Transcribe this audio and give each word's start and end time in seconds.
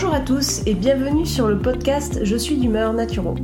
Bonjour 0.00 0.14
à 0.14 0.20
tous 0.20 0.62
et 0.64 0.74
bienvenue 0.74 1.26
sur 1.26 1.48
le 1.48 1.58
podcast 1.58 2.20
Je 2.22 2.36
suis 2.36 2.56
d'humeur 2.56 2.92
naturo. 2.92 3.34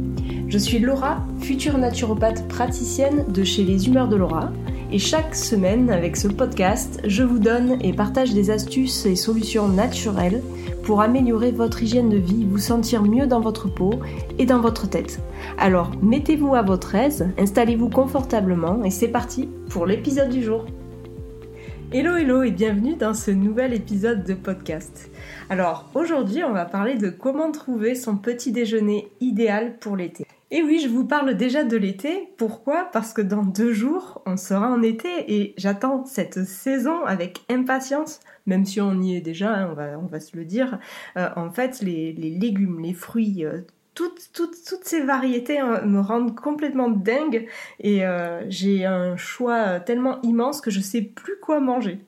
Je 0.47 0.57
suis 0.57 0.79
Laura, 0.79 1.27
future 1.41 1.79
naturopathe 1.79 2.47
praticienne 2.47 3.25
de 3.27 3.43
chez 3.43 3.65
les 3.65 3.89
Humeurs 3.89 4.07
de 4.07 4.15
Laura. 4.15 4.53
Et 4.93 5.01
chaque 5.01 5.35
semaine, 5.35 5.91
avec 5.91 6.17
ce 6.17 6.29
podcast, 6.29 7.01
je 7.09 7.25
vous 7.25 7.41
donne 7.41 7.77
et 7.83 7.93
partage 7.93 8.35
des 8.35 8.53
astuces 8.53 9.05
et 9.05 9.17
solutions 9.17 9.67
naturelles 9.67 10.45
pour 10.85 11.01
améliorer 11.01 11.51
votre 11.51 11.83
hygiène 11.83 12.09
de 12.09 12.19
vie, 12.19 12.47
vous 12.49 12.59
sentir 12.59 13.03
mieux 13.03 13.27
dans 13.27 13.41
votre 13.41 13.67
peau 13.67 13.91
et 14.39 14.47
dans 14.47 14.61
votre 14.61 14.89
tête. 14.89 15.19
Alors, 15.59 15.91
mettez-vous 16.03 16.55
à 16.55 16.63
votre 16.63 16.95
aise, 16.95 17.27
installez-vous 17.37 17.89
confortablement 17.89 18.85
et 18.85 18.91
c'est 18.91 19.09
parti 19.09 19.49
pour 19.71 19.87
l'épisode 19.87 20.31
du 20.31 20.45
jour. 20.45 20.67
Hello 21.97 22.17
hello 22.17 22.43
et 22.43 22.51
bienvenue 22.51 22.97
dans 22.97 23.15
ce 23.15 23.31
nouvel 23.31 23.73
épisode 23.73 24.25
de 24.25 24.35
podcast. 24.35 25.13
Alors 25.49 25.89
aujourd'hui 25.95 26.43
on 26.43 26.53
va 26.53 26.65
parler 26.65 26.97
de 26.97 27.09
comment 27.09 27.53
trouver 27.53 27.95
son 27.95 28.17
petit 28.17 28.51
déjeuner 28.51 29.13
idéal 29.21 29.79
pour 29.79 29.97
l'été. 29.97 30.27
Et 30.51 30.65
oui, 30.65 30.81
je 30.81 30.89
vous 30.89 31.05
parle 31.05 31.35
déjà 31.35 31.63
de 31.63 31.77
l'été. 31.77 32.31
Pourquoi? 32.37 32.89
Parce 32.93 33.13
que 33.13 33.23
dans 33.23 33.45
deux 33.45 33.73
jours, 33.73 34.23
on 34.27 34.37
sera 34.37 34.69
en 34.73 34.83
été 34.83 35.09
et 35.29 35.55
j'attends 35.57 36.05
cette 36.05 36.43
saison 36.43 37.05
avec 37.07 37.43
impatience, 37.49 38.19
même 38.47 38.65
si 38.65 38.81
on 38.81 39.01
y 39.01 39.15
est 39.15 39.21
déjà, 39.21 39.55
hein, 39.55 39.99
on, 40.03 40.07
va, 40.07 40.19
se 40.19 40.37
le 40.37 40.45
dire. 40.45 40.81
Euh, 41.17 41.29
en 41.37 41.51
fait, 41.51 41.81
les, 41.81 42.13
légumes, 42.13 42.81
les 42.81 42.93
fruits, 42.93 43.45
euh, 43.45 43.61
toutes, 43.95 44.31
toutes, 44.33 44.85
ces 44.85 45.03
variétés 45.03 45.59
hein, 45.59 45.83
me 45.85 46.01
rendent 46.01 46.35
complètement 46.35 46.89
dingue 46.89 47.47
et 47.81 48.05
euh, 48.05 48.43
j'ai 48.49 48.85
un 48.85 49.17
choix 49.17 49.81
tellement 49.81 50.21
immense 50.23 50.61
que 50.61 50.71
je 50.71 50.81
sais 50.81 51.03
plus 51.03 51.39
quoi 51.41 51.61
manger. 51.61 52.01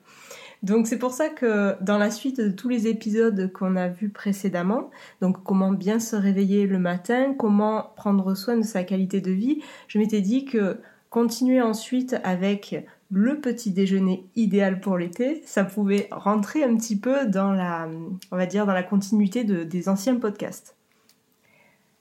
Donc 0.63 0.87
c'est 0.87 0.97
pour 0.97 1.13
ça 1.13 1.29
que 1.29 1.75
dans 1.81 1.97
la 1.97 2.09
suite 2.09 2.41
de 2.41 2.49
tous 2.49 2.67
les 2.67 2.87
épisodes 2.87 3.51
qu'on 3.53 3.75
a 3.75 3.87
vus 3.87 4.09
précédemment, 4.09 4.89
donc 5.21 5.43
comment 5.43 5.71
bien 5.71 5.99
se 5.99 6.15
réveiller 6.15 6.65
le 6.65 6.79
matin, 6.79 7.35
comment 7.37 7.91
prendre 7.95 8.33
soin 8.35 8.57
de 8.57 8.63
sa 8.63 8.83
qualité 8.83 9.21
de 9.21 9.31
vie, 9.31 9.61
je 9.87 9.99
m'étais 9.99 10.21
dit 10.21 10.45
que 10.45 10.77
continuer 11.09 11.61
ensuite 11.61 12.17
avec 12.23 12.85
le 13.11 13.39
petit 13.39 13.71
déjeuner 13.71 14.25
idéal 14.35 14.79
pour 14.79 14.97
l'été, 14.97 15.41
ça 15.45 15.63
pouvait 15.63 16.09
rentrer 16.11 16.63
un 16.63 16.75
petit 16.75 16.99
peu 16.99 17.25
dans 17.25 17.53
la, 17.53 17.87
on 18.31 18.35
va 18.35 18.45
dire, 18.45 18.65
dans 18.65 18.73
la 18.73 18.83
continuité 18.83 19.43
des 19.43 19.89
anciens 19.89 20.15
podcasts. 20.15 20.76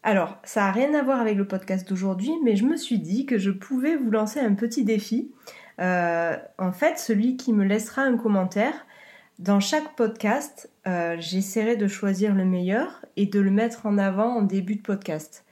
Alors, 0.07 0.39
ça 0.45 0.61
n'a 0.61 0.71
rien 0.71 0.95
à 0.95 1.03
voir 1.03 1.21
avec 1.21 1.37
le 1.37 1.49
podcast 1.49 1.89
d'aujourd'hui, 1.89 2.31
mais 2.45 2.55
je 2.55 2.65
me 2.65 2.77
suis 2.77 3.01
dit 3.01 3.27
que 3.27 3.39
je 3.39 3.51
pouvais 3.51 3.97
vous 3.97 4.12
lancer 4.12 4.39
un 4.39 4.55
petit 4.55 4.85
défi. 4.85 5.33
Euh, 5.81 6.37
en 6.59 6.71
fait, 6.71 7.01
celui 7.01 7.37
qui 7.37 7.53
me 7.53 7.65
laissera 7.65 8.03
un 8.03 8.17
commentaire, 8.17 8.87
dans 9.41 9.59
chaque 9.59 9.97
podcast, 9.97 10.71
euh, 10.87 11.17
j'essaierai 11.19 11.75
de 11.75 11.89
choisir 11.89 12.37
le 12.37 12.45
meilleur 12.45 13.05
et 13.17 13.27
de 13.27 13.41
le 13.41 13.51
mettre 13.51 13.84
en 13.84 13.99
avant 13.99 14.37
en 14.37 14.43
début 14.43 14.77
de 14.77 14.83
podcast. 14.83 15.45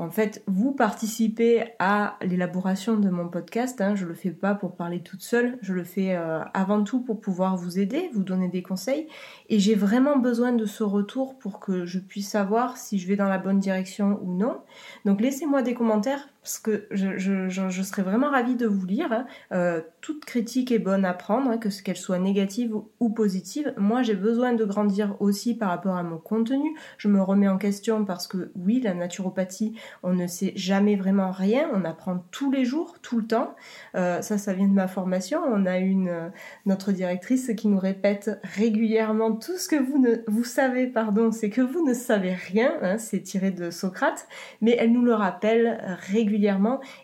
En 0.00 0.08
fait, 0.08 0.42
vous 0.46 0.72
participez 0.72 1.62
à 1.78 2.16
l'élaboration 2.22 2.96
de 2.96 3.10
mon 3.10 3.28
podcast. 3.28 3.82
Hein. 3.82 3.96
Je 3.96 4.06
le 4.06 4.14
fais 4.14 4.30
pas 4.30 4.54
pour 4.54 4.74
parler 4.74 5.02
toute 5.02 5.20
seule. 5.20 5.58
Je 5.60 5.74
le 5.74 5.84
fais 5.84 6.16
euh, 6.16 6.40
avant 6.54 6.82
tout 6.82 7.00
pour 7.00 7.20
pouvoir 7.20 7.58
vous 7.58 7.78
aider, 7.78 8.08
vous 8.14 8.22
donner 8.22 8.48
des 8.48 8.62
conseils. 8.62 9.08
Et 9.50 9.58
j'ai 9.58 9.74
vraiment 9.74 10.16
besoin 10.16 10.52
de 10.52 10.64
ce 10.64 10.82
retour 10.82 11.38
pour 11.38 11.60
que 11.60 11.84
je 11.84 11.98
puisse 11.98 12.30
savoir 12.30 12.78
si 12.78 12.98
je 12.98 13.06
vais 13.06 13.16
dans 13.16 13.28
la 13.28 13.36
bonne 13.36 13.58
direction 13.58 14.18
ou 14.22 14.34
non. 14.34 14.62
Donc 15.04 15.20
laissez-moi 15.20 15.60
des 15.60 15.74
commentaires 15.74 16.30
parce 16.42 16.58
que 16.58 16.86
je, 16.90 17.82
serais 17.82 18.02
vraiment 18.02 18.30
ravie 18.30 18.56
de 18.56 18.66
vous 18.66 18.86
lire. 18.86 19.12
Hein. 19.12 19.26
Euh, 19.52 19.82
toute 20.00 20.24
critique 20.24 20.72
est 20.72 20.78
bonne 20.78 21.04
à 21.04 21.12
prendre, 21.12 21.50
hein, 21.50 21.58
que 21.58 21.68
qu'elle 21.82 21.96
soit 21.96 22.18
négative 22.18 22.74
ou 22.98 23.10
positive. 23.10 23.74
Moi, 23.76 24.02
j'ai 24.02 24.14
besoin 24.14 24.54
de 24.54 24.64
grandir 24.64 25.16
aussi 25.20 25.54
par 25.54 25.68
rapport 25.68 25.96
à 25.96 26.02
mon 26.02 26.16
contenu. 26.16 26.74
Je 26.96 27.08
me 27.08 27.20
remets 27.20 27.48
en 27.48 27.58
question 27.58 28.04
parce 28.06 28.26
que 28.26 28.52
oui, 28.56 28.80
la 28.80 28.94
naturopathie, 28.94 29.74
on 30.02 30.14
ne 30.14 30.26
sait 30.26 30.52
jamais 30.56 30.96
vraiment 30.96 31.30
rien. 31.30 31.68
On 31.74 31.84
apprend 31.84 32.24
tous 32.30 32.50
les 32.50 32.64
jours, 32.64 32.96
tout 33.02 33.18
le 33.18 33.26
temps. 33.26 33.54
Euh, 33.94 34.22
ça, 34.22 34.38
ça 34.38 34.54
vient 34.54 34.68
de 34.68 34.72
ma 34.72 34.88
formation. 34.88 35.42
On 35.46 35.66
a 35.66 35.76
une 35.76 36.08
euh, 36.08 36.28
notre 36.64 36.92
directrice 36.92 37.52
qui 37.54 37.68
nous 37.68 37.78
répète 37.78 38.40
régulièrement 38.44 39.32
tout 39.32 39.58
ce 39.58 39.68
que 39.68 39.76
vous 39.76 39.98
ne 39.98 40.16
vous 40.26 40.44
savez, 40.44 40.86
pardon, 40.86 41.32
c'est 41.32 41.50
que 41.50 41.60
vous 41.60 41.86
ne 41.86 41.92
savez 41.92 42.32
rien. 42.32 42.72
Hein, 42.80 42.96
c'est 42.96 43.20
tiré 43.20 43.50
de 43.50 43.70
Socrate, 43.70 44.26
mais 44.62 44.74
elle 44.78 44.92
nous 44.92 45.04
le 45.04 45.14
rappelle 45.14 45.98
régulièrement 46.00 46.29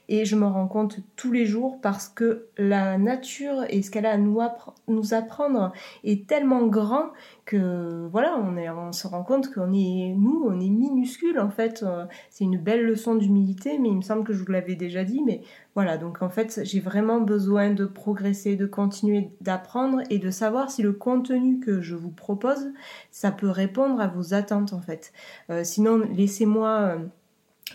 et 0.09 0.25
je 0.25 0.37
me 0.37 0.47
rends 0.47 0.69
compte 0.69 0.99
tous 1.17 1.33
les 1.33 1.47
jours 1.47 1.81
parce 1.81 2.09
que 2.09 2.47
la 2.59 2.99
nature 2.99 3.65
et 3.69 3.83
ce 3.83 3.91
qu'elle 3.91 4.07
a 4.07 4.13
à 4.13 4.17
nous, 4.19 4.41
apprendre 4.41 5.73
est 6.05 6.27
tellement 6.27 6.67
grand 6.67 7.11
que 7.45 8.09
voilà, 8.11 8.37
on 8.39 8.93
se 8.93 9.07
rend 9.07 9.23
compte 9.23 9.53
qu'on 9.53 9.73
est, 9.73 10.15
nous, 10.17 10.45
on 10.47 10.61
est 10.61 10.69
minuscule 10.69 11.39
en 11.39 11.51
fait. 11.51 11.83
Euh, 11.83 12.05
c'est 12.31 12.45
une 12.45 12.59
belle 12.59 12.85
leçon 12.85 13.15
d'humilité, 13.15 13.79
mais 13.79 13.89
il 13.89 13.97
me 13.97 14.03
semble 14.03 14.25
que 14.25 14.33
je 14.33 14.45
vous 14.45 14.51
l'avais 14.51 14.75
déjà 14.75 15.05
dit. 15.05 15.23
Mais 15.25 15.43
voilà, 15.75 15.97
donc 15.97 16.23
en 16.23 16.29
fait, 16.29 16.61
j'ai 16.65 16.81
vraiment 16.81 17.21
besoin 17.21 17.71
de 17.71 17.85
progresser, 17.85 18.57
de 18.57 18.67
continuer 18.67 19.31
d'apprendre 19.41 20.01
et 20.11 20.19
de 20.19 20.31
savoir 20.31 20.71
si 20.71 20.83
le 20.83 20.93
contenu 20.93 21.61
que 21.61 21.81
je 21.81 21.95
vous 21.95 22.11
propose, 22.11 22.73
ça 23.11 23.31
peut 23.31 23.51
répondre 23.51 24.01
à 24.01 24.09
vos 24.09 24.35
attentes 24.35 24.73
en 24.73 24.81
fait. 24.81 25.13
Euh, 25.51 25.63
sinon, 25.65 25.99
laissez-moi 25.99 26.69
euh, 26.69 26.99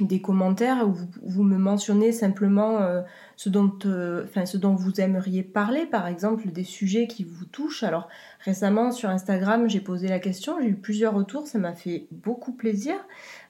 des 0.07 0.21
commentaires 0.21 0.87
où 0.87 0.93
vous, 1.23 1.43
me 1.43 1.57
mentionnez 1.57 2.11
simplement 2.11 2.79
euh, 2.79 3.01
ce, 3.35 3.49
dont, 3.49 3.71
euh, 3.85 4.25
ce 4.45 4.57
dont 4.57 4.75
vous 4.75 4.99
aimeriez 5.01 5.43
parler, 5.43 5.85
par 5.85 6.07
exemple 6.07 6.49
des 6.51 6.63
sujets 6.63 7.07
qui 7.07 7.23
vous 7.23 7.45
touchent. 7.45 7.83
Alors 7.83 8.07
récemment 8.39 8.91
sur 8.91 9.09
Instagram, 9.09 9.69
j'ai 9.69 9.79
posé 9.79 10.07
la 10.07 10.19
question, 10.19 10.57
j'ai 10.61 10.69
eu 10.69 10.75
plusieurs 10.75 11.13
retours, 11.13 11.47
ça 11.47 11.59
m'a 11.59 11.73
fait 11.73 12.07
beaucoup 12.11 12.53
plaisir. 12.53 12.95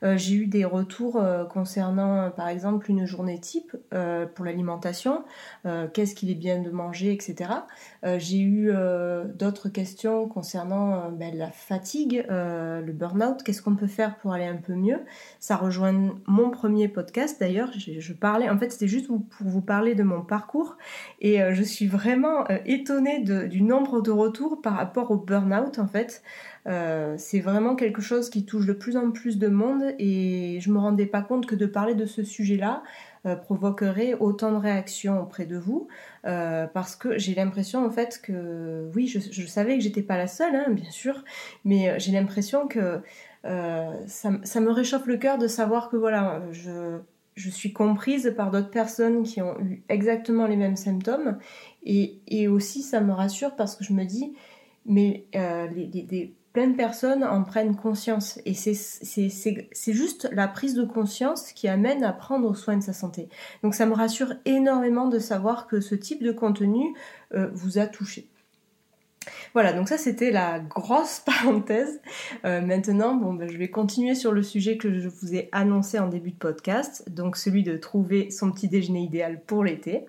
Euh, 0.03 0.17
j'ai 0.17 0.35
eu 0.35 0.47
des 0.47 0.65
retours 0.65 1.21
concernant 1.49 2.31
par 2.31 2.47
exemple 2.47 2.89
une 2.89 3.05
journée 3.05 3.39
type 3.39 3.75
pour 4.35 4.45
l'alimentation, 4.45 5.23
qu'est-ce 5.93 6.15
qu'il 6.15 6.29
est 6.29 6.35
bien 6.35 6.61
de 6.61 6.69
manger, 6.69 7.13
etc. 7.13 7.51
j'ai 8.17 8.39
eu 8.39 8.71
d'autres 9.35 9.69
questions 9.69 10.27
concernant 10.27 11.11
ben, 11.11 11.35
la 11.37 11.51
fatigue, 11.51 12.25
le 12.29 12.91
burn-out, 12.91 13.43
qu'est-ce 13.43 13.61
qu'on 13.61 13.75
peut 13.75 13.87
faire 13.87 14.17
pour 14.17 14.33
aller 14.33 14.45
un 14.45 14.57
peu 14.57 14.73
mieux. 14.73 14.99
Ça 15.39 15.55
rejoint 15.55 15.93
mon 16.25 16.49
premier 16.49 16.87
podcast 16.87 17.39
d'ailleurs, 17.39 17.71
je, 17.73 18.13
parlais, 18.13 18.49
en 18.49 18.57
fait 18.57 18.71
c'était 18.71 18.87
juste 18.87 19.07
pour 19.07 19.47
vous 19.47 19.61
parler 19.61 19.80
de 19.81 20.03
mon 20.03 20.21
parcours 20.21 20.77
et 21.19 21.41
euh, 21.41 21.53
je 21.53 21.63
suis 21.63 21.87
vraiment 21.87 22.49
euh, 22.49 22.57
étonnée 22.65 23.19
du 23.19 23.61
nombre 23.61 24.01
de 24.01 24.11
retours 24.11 24.61
par 24.61 24.75
rapport 24.75 25.11
au 25.11 25.17
burn-out 25.17 25.79
en 25.79 25.87
fait. 25.87 26.21
Euh, 26.67 27.15
c'est 27.17 27.39
vraiment 27.39 27.75
quelque 27.75 28.01
chose 28.01 28.29
qui 28.29 28.45
touche 28.45 28.67
de 28.67 28.73
plus 28.73 28.95
en 28.95 29.09
plus 29.09 29.39
de 29.39 29.47
monde 29.47 29.95
et 29.97 30.59
je 30.61 30.71
me 30.71 30.77
rendais 30.77 31.07
pas 31.07 31.21
compte 31.21 31.47
que 31.47 31.55
de 31.55 31.65
parler 31.65 31.95
de 31.95 32.05
ce 32.05 32.23
sujet-là 32.23 32.83
provoquerait 33.43 34.15
autant 34.19 34.51
de 34.51 34.57
réactions 34.57 35.21
auprès 35.21 35.45
de 35.45 35.55
vous 35.55 35.87
parce 36.23 36.95
que 36.95 37.19
j'ai 37.19 37.35
l'impression 37.35 37.85
en 37.85 37.91
fait 37.91 38.19
que 38.23 38.89
oui 38.95 39.05
je, 39.07 39.45
savais 39.45 39.77
que 39.77 39.83
j'étais 39.83 40.01
pas 40.01 40.17
la 40.17 40.25
seule 40.25 40.55
hein, 40.55 40.65
bien 40.69 40.89
sûr 40.89 41.23
mais 41.63 41.99
j'ai 41.99 42.11
l'impression 42.11 42.67
que 42.67 42.99
euh, 43.45 43.93
ça, 44.07 44.29
me 44.29 44.71
réchauffe 44.71 45.07
le 45.07 45.17
cœur 45.17 45.37
de 45.37 45.47
savoir 45.47 45.89
que 45.89 45.97
voilà, 45.97 46.41
je, 46.51 46.99
je 47.41 47.49
suis 47.49 47.73
comprise 47.73 48.33
par 48.37 48.51
d'autres 48.51 48.69
personnes 48.69 49.23
qui 49.23 49.41
ont 49.41 49.59
eu 49.59 49.83
exactement 49.89 50.45
les 50.45 50.55
mêmes 50.55 50.75
symptômes. 50.75 51.37
Et, 51.83 52.47
aussi, 52.47 52.83
ça 52.83 53.01
me 53.01 53.11
rassure 53.11 53.55
parce 53.55 53.75
que 53.75 53.83
je 53.83 53.93
me 53.93 54.05
dis, 54.05 54.33
mais 54.85 55.25
euh, 55.35 55.67
les, 55.67 56.35
plein 56.53 56.67
de 56.67 56.75
personnes 56.75 57.23
en 57.23 57.43
prennent 57.43 57.75
conscience. 57.75 58.39
Et 58.45 58.53
c'est 58.53 59.93
juste 59.93 60.29
la 60.31 60.47
prise 60.47 60.75
de 60.75 60.83
conscience 60.83 61.51
qui 61.53 61.67
amène 61.67 62.03
à 62.03 62.13
prendre 62.13 62.55
soin 62.55 62.77
de 62.77 62.83
sa 62.83 62.93
santé. 62.93 63.29
Donc 63.63 63.73
ça 63.73 63.85
me 63.85 63.93
rassure 63.93 64.33
énormément 64.45 65.07
de 65.07 65.17
savoir 65.17 65.67
que 65.67 65.81
ce 65.81 65.95
type 65.95 66.21
de 66.21 66.31
contenu 66.31 66.93
euh, 67.33 67.49
vous 67.53 67.79
a 67.79 67.87
touché. 67.87 68.30
Voilà, 69.53 69.73
donc 69.73 69.87
ça 69.87 69.97
c'était 69.97 70.31
la 70.31 70.59
grosse 70.59 71.19
parenthèse. 71.25 72.01
Euh, 72.45 72.61
maintenant, 72.61 73.15
bon, 73.15 73.33
ben, 73.33 73.49
je 73.49 73.57
vais 73.57 73.69
continuer 73.69 74.15
sur 74.15 74.31
le 74.31 74.41
sujet 74.41 74.77
que 74.77 74.97
je 74.99 75.09
vous 75.09 75.35
ai 75.35 75.49
annoncé 75.51 75.99
en 75.99 76.07
début 76.07 76.31
de 76.31 76.37
podcast, 76.37 77.07
donc 77.09 77.37
celui 77.37 77.63
de 77.63 77.77
trouver 77.77 78.31
son 78.31 78.51
petit 78.51 78.67
déjeuner 78.67 79.01
idéal 79.01 79.41
pour 79.45 79.63
l'été. 79.63 80.05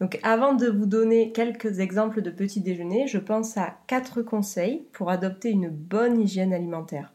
Donc 0.00 0.18
avant 0.22 0.54
de 0.54 0.68
vous 0.68 0.86
donner 0.86 1.32
quelques 1.32 1.80
exemples 1.80 2.22
de 2.22 2.30
petits 2.30 2.60
déjeuners, 2.60 3.06
je 3.06 3.18
pense 3.18 3.56
à 3.56 3.76
quatre 3.86 4.22
conseils 4.22 4.86
pour 4.92 5.10
adopter 5.10 5.50
une 5.50 5.68
bonne 5.68 6.20
hygiène 6.20 6.54
alimentaire. 6.54 7.12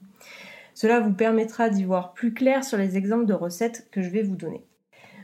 Cela 0.75 0.99
vous 0.99 1.13
permettra 1.13 1.69
d'y 1.69 1.83
voir 1.83 2.13
plus 2.13 2.33
clair 2.33 2.63
sur 2.63 2.77
les 2.77 2.95
exemples 2.95 3.25
de 3.25 3.33
recettes 3.33 3.87
que 3.91 4.01
je 4.01 4.09
vais 4.09 4.23
vous 4.23 4.35
donner. 4.35 4.63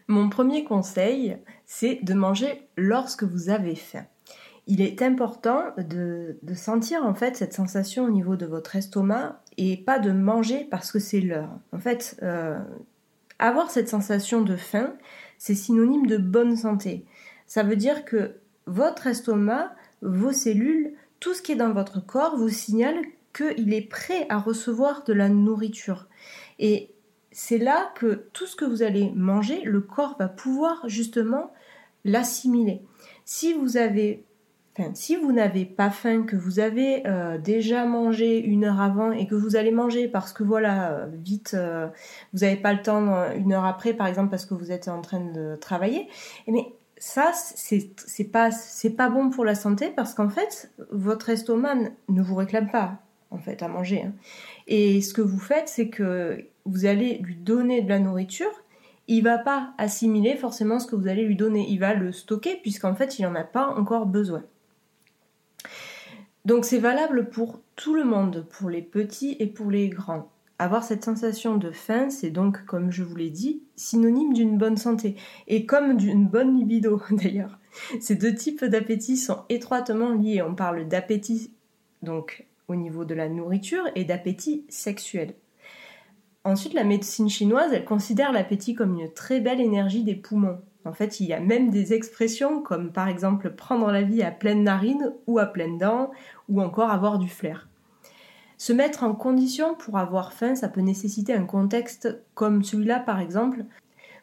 Mon 0.07 0.29
premier 0.29 0.63
conseil, 0.63 1.37
c'est 1.65 1.99
de 2.03 2.13
manger 2.13 2.67
lorsque 2.77 3.23
vous 3.23 3.49
avez 3.49 3.75
faim 3.75 4.05
il 4.67 4.81
est 4.81 5.01
important 5.01 5.73
de, 5.77 6.37
sentir 6.55 7.05
en 7.05 7.13
fait 7.13 7.35
cette 7.35 7.53
sensation 7.53 8.05
au 8.05 8.09
niveau 8.09 8.35
de 8.35 8.45
votre 8.45 8.75
estomac 8.75 9.41
et 9.57 9.77
pas 9.77 9.99
de 9.99 10.11
manger 10.11 10.67
parce 10.69 10.91
que 10.91 10.99
c'est 10.99 11.21
l'heure. 11.21 11.59
En 11.71 11.79
fait, 11.79 12.17
euh, 12.23 12.59
avoir 13.37 13.69
cette 13.69 13.89
sensation 13.89 14.41
de 14.41 14.55
faim, 14.55 14.93
c'est 15.37 15.55
synonyme 15.55 16.07
de 16.07 16.17
bonne 16.17 16.55
santé. 16.55 17.05
Ça 17.45 17.63
veut 17.63 17.75
dire 17.75 18.05
que 18.05 18.35
votre 18.65 19.05
estomac, 19.07 19.75
vos 20.01 20.31
cellules, 20.31 20.93
tout 21.19 21.33
ce 21.33 21.41
qui 21.41 21.51
est 21.51 21.57
dans 21.57 21.73
votre 21.73 22.03
corps 22.03 22.35
vous 22.35 22.49
signale 22.49 22.99
qu'il 23.35 23.73
est 23.73 23.87
prêt 23.87 24.25
à 24.29 24.39
recevoir 24.39 25.03
de 25.03 25.13
la 25.13 25.29
nourriture. 25.29 26.07
Et 26.57 26.91
c'est 27.31 27.57
là 27.57 27.91
que 27.95 28.27
tout 28.33 28.47
ce 28.47 28.55
que 28.55 28.65
vous 28.65 28.81
allez 28.81 29.11
manger, 29.13 29.61
le 29.63 29.81
corps 29.81 30.15
va 30.17 30.27
pouvoir 30.27 30.87
justement 30.87 31.51
l'assimiler. 32.05 32.81
Si 33.25 33.53
vous 33.53 33.77
avez 33.77 34.23
si 34.93 35.15
vous 35.15 35.31
n'avez 35.31 35.65
pas 35.65 35.89
faim, 35.89 36.23
que 36.23 36.35
vous 36.35 36.59
avez 36.59 37.07
euh, 37.07 37.37
déjà 37.37 37.85
mangé 37.85 38.39
une 38.39 38.65
heure 38.65 38.81
avant 38.81 39.11
et 39.11 39.27
que 39.27 39.35
vous 39.35 39.55
allez 39.55 39.71
manger 39.71 40.07
parce 40.07 40.33
que 40.33 40.43
voilà, 40.43 40.91
euh, 40.91 41.07
vite, 41.13 41.53
euh, 41.53 41.87
vous 42.33 42.39
n'avez 42.39 42.57
pas 42.57 42.73
le 42.73 42.81
temps 42.81 43.31
une 43.33 43.53
heure 43.53 43.65
après, 43.65 43.93
par 43.93 44.07
exemple, 44.07 44.29
parce 44.29 44.45
que 44.45 44.53
vous 44.53 44.71
êtes 44.71 44.87
en 44.87 45.01
train 45.01 45.21
de 45.21 45.55
travailler, 45.55 46.07
mais 46.47 46.65
eh 46.67 46.73
ça, 46.97 47.31
c'est 47.33 48.31
pas, 48.31 48.49
pas 48.97 49.09
bon 49.09 49.29
pour 49.29 49.43
la 49.43 49.55
santé 49.55 49.91
parce 49.93 50.13
qu'en 50.13 50.29
fait, 50.29 50.71
votre 50.91 51.29
estomac 51.29 51.75
ne 52.07 52.21
vous 52.21 52.35
réclame 52.35 52.69
pas, 52.69 52.99
en 53.31 53.37
fait, 53.37 53.61
à 53.61 53.67
manger. 53.67 54.03
Hein. 54.03 54.13
Et 54.67 55.01
ce 55.01 55.13
que 55.13 55.21
vous 55.21 55.39
faites, 55.39 55.67
c'est 55.67 55.89
que 55.89 56.45
vous 56.65 56.85
allez 56.85 57.17
lui 57.19 57.35
donner 57.35 57.81
de 57.81 57.89
la 57.89 57.99
nourriture 57.99 58.51
il 59.07 59.21
va 59.21 59.37
pas 59.37 59.73
assimiler 59.77 60.35
forcément 60.35 60.79
ce 60.79 60.87
que 60.87 60.95
vous 60.95 61.07
allez 61.07 61.25
lui 61.25 61.35
donner, 61.35 61.67
il 61.69 61.77
va 61.77 61.93
le 61.93 62.11
stocker 62.11 62.59
puisqu'en 62.63 62.95
fait 62.95 63.19
il 63.19 63.23
n'en 63.23 63.35
a 63.35 63.43
pas 63.43 63.67
encore 63.67 64.07
besoin. 64.07 64.43
Donc 66.45 66.63
c'est 66.63 66.79
valable 66.79 67.29
pour 67.29 67.59
tout 67.75 67.95
le 67.95 68.03
monde, 68.03 68.45
pour 68.51 68.69
les 68.69 68.83
petits 68.83 69.35
et 69.39 69.47
pour 69.47 69.71
les 69.71 69.89
grands. 69.89 70.29
Avoir 70.59 70.83
cette 70.83 71.03
sensation 71.03 71.57
de 71.57 71.71
faim, 71.71 72.09
c'est 72.09 72.29
donc, 72.29 72.63
comme 72.65 72.91
je 72.91 73.03
vous 73.03 73.15
l'ai 73.15 73.31
dit, 73.31 73.63
synonyme 73.75 74.31
d'une 74.31 74.57
bonne 74.57 74.77
santé, 74.77 75.15
et 75.47 75.65
comme 75.65 75.97
d'une 75.97 76.27
bonne 76.27 76.57
libido 76.57 77.01
d'ailleurs. 77.11 77.57
Ces 77.99 78.15
deux 78.15 78.33
types 78.33 78.63
d'appétit 78.63 79.17
sont 79.17 79.39
étroitement 79.49 80.13
liés. 80.13 80.41
On 80.41 80.55
parle 80.55 80.87
d'appétit, 80.87 81.51
donc 82.03 82.45
au 82.67 82.75
niveau 82.75 83.03
de 83.03 83.13
la 83.13 83.27
nourriture, 83.27 83.83
et 83.95 84.05
d'appétit 84.05 84.65
sexuel. 84.69 85.33
Ensuite, 86.45 86.73
la 86.73 86.83
médecine 86.83 87.27
chinoise, 87.27 87.73
elle 87.73 87.85
considère 87.85 88.31
l'appétit 88.31 88.75
comme 88.75 88.97
une 88.99 89.11
très 89.11 89.41
belle 89.41 89.59
énergie 89.59 90.03
des 90.03 90.15
poumons. 90.15 90.61
En 90.85 90.93
fait, 90.93 91.19
il 91.19 91.27
y 91.27 91.33
a 91.33 91.39
même 91.39 91.69
des 91.69 91.93
expressions 91.93 92.61
comme 92.61 92.91
par 92.91 93.07
exemple 93.07 93.49
prendre 93.51 93.91
la 93.91 94.03
vie 94.03 94.23
à 94.23 94.31
pleine 94.31 94.63
narine 94.63 95.13
ou 95.27 95.39
à 95.39 95.47
pleines 95.47 95.77
dents, 95.77 96.11
ou 96.47 96.61
encore 96.61 96.91
avoir 96.91 97.19
du 97.19 97.27
flair. 97.27 97.67
Se 98.57 98.71
mettre 98.71 99.03
en 99.03 99.13
condition 99.13 99.75
pour 99.75 99.97
avoir 99.97 100.31
faim, 100.31 100.55
ça 100.55 100.69
peut 100.69 100.81
nécessiter 100.81 101.33
un 101.33 101.45
contexte 101.45 102.21
comme 102.33 102.63
celui-là 102.63 102.99
par 102.99 103.19
exemple. 103.19 103.65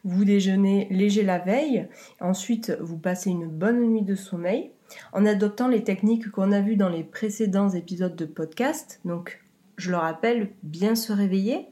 Vous 0.05 0.25
déjeunez 0.25 0.89
léger 0.91 1.23
la 1.23 1.39
veille, 1.39 1.89
ensuite 2.21 2.77
vous 2.81 2.99
passez 2.99 3.31
une 3.31 3.47
bonne 3.47 3.81
nuit 3.83 4.03
de 4.03 4.15
sommeil 4.15 4.71
en 5.13 5.27
adoptant 5.27 5.69
les 5.69 5.85
techniques 5.85 6.31
qu'on 6.31 6.53
a 6.53 6.61
vues 6.61 6.77
dans 6.77 6.89
les 6.89 7.05
précédents 7.05 7.71
épisodes 7.71 8.17
de 8.17 8.25
podcast. 8.25 9.01
Donc, 9.05 9.43
je 9.77 9.91
le 9.91 9.97
rappelle, 9.97 10.51
bien 10.63 10.95
se 10.95 11.13
réveiller, 11.13 11.69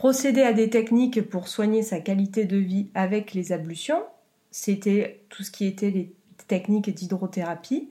Procéder 0.00 0.40
à 0.40 0.54
des 0.54 0.70
techniques 0.70 1.28
pour 1.28 1.46
soigner 1.46 1.82
sa 1.82 2.00
qualité 2.00 2.46
de 2.46 2.56
vie 2.56 2.88
avec 2.94 3.34
les 3.34 3.52
ablutions, 3.52 4.02
c'était 4.50 5.20
tout 5.28 5.42
ce 5.42 5.50
qui 5.50 5.66
était 5.66 5.90
les 5.90 6.14
techniques 6.48 6.88
d'hydrothérapie. 6.88 7.90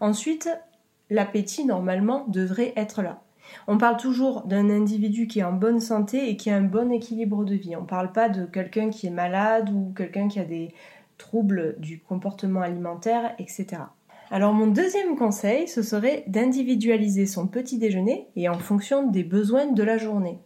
Ensuite, 0.00 0.50
l'appétit 1.08 1.64
normalement 1.64 2.26
devrait 2.28 2.74
être 2.76 3.00
là. 3.00 3.22
On 3.66 3.78
parle 3.78 3.96
toujours 3.96 4.42
d'un 4.42 4.68
individu 4.68 5.26
qui 5.26 5.38
est 5.38 5.42
en 5.42 5.54
bonne 5.54 5.80
santé 5.80 6.28
et 6.28 6.36
qui 6.36 6.50
a 6.50 6.56
un 6.56 6.60
bon 6.60 6.92
équilibre 6.92 7.46
de 7.46 7.54
vie. 7.54 7.76
On 7.76 7.80
ne 7.80 7.86
parle 7.86 8.12
pas 8.12 8.28
de 8.28 8.44
quelqu'un 8.44 8.90
qui 8.90 9.06
est 9.06 9.10
malade 9.10 9.70
ou 9.70 9.94
quelqu'un 9.96 10.28
qui 10.28 10.40
a 10.40 10.44
des 10.44 10.74
troubles 11.16 11.76
du 11.78 11.98
comportement 11.98 12.60
alimentaire, 12.60 13.34
etc. 13.38 13.84
Alors 14.30 14.52
mon 14.52 14.66
deuxième 14.66 15.16
conseil, 15.16 15.66
ce 15.66 15.80
serait 15.80 16.24
d'individualiser 16.26 17.24
son 17.24 17.46
petit 17.46 17.78
déjeuner 17.78 18.26
et 18.36 18.50
en 18.50 18.58
fonction 18.58 19.06
des 19.06 19.24
besoins 19.24 19.72
de 19.72 19.82
la 19.82 19.96
journée 19.96 20.40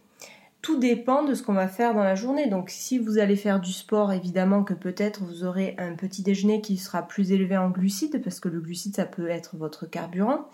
tout 0.63 0.79
dépend 0.79 1.23
de 1.23 1.35
ce 1.35 1.43
qu'on 1.43 1.53
va 1.53 1.67
faire 1.67 1.93
dans 1.93 2.03
la 2.03 2.15
journée. 2.15 2.47
Donc 2.47 2.69
si 2.69 2.97
vous 2.97 3.19
allez 3.19 3.35
faire 3.35 3.59
du 3.59 3.73
sport, 3.73 4.13
évidemment 4.13 4.63
que 4.63 4.73
peut-être 4.73 5.21
vous 5.21 5.43
aurez 5.43 5.75
un 5.77 5.93
petit 5.93 6.23
déjeuner 6.23 6.61
qui 6.61 6.77
sera 6.77 7.03
plus 7.03 7.33
élevé 7.33 7.57
en 7.57 7.69
glucides, 7.69 8.23
parce 8.23 8.39
que 8.39 8.47
le 8.47 8.61
glucide, 8.61 8.95
ça 8.95 9.05
peut 9.05 9.27
être 9.27 9.57
votre 9.57 9.85
carburant. 9.85 10.47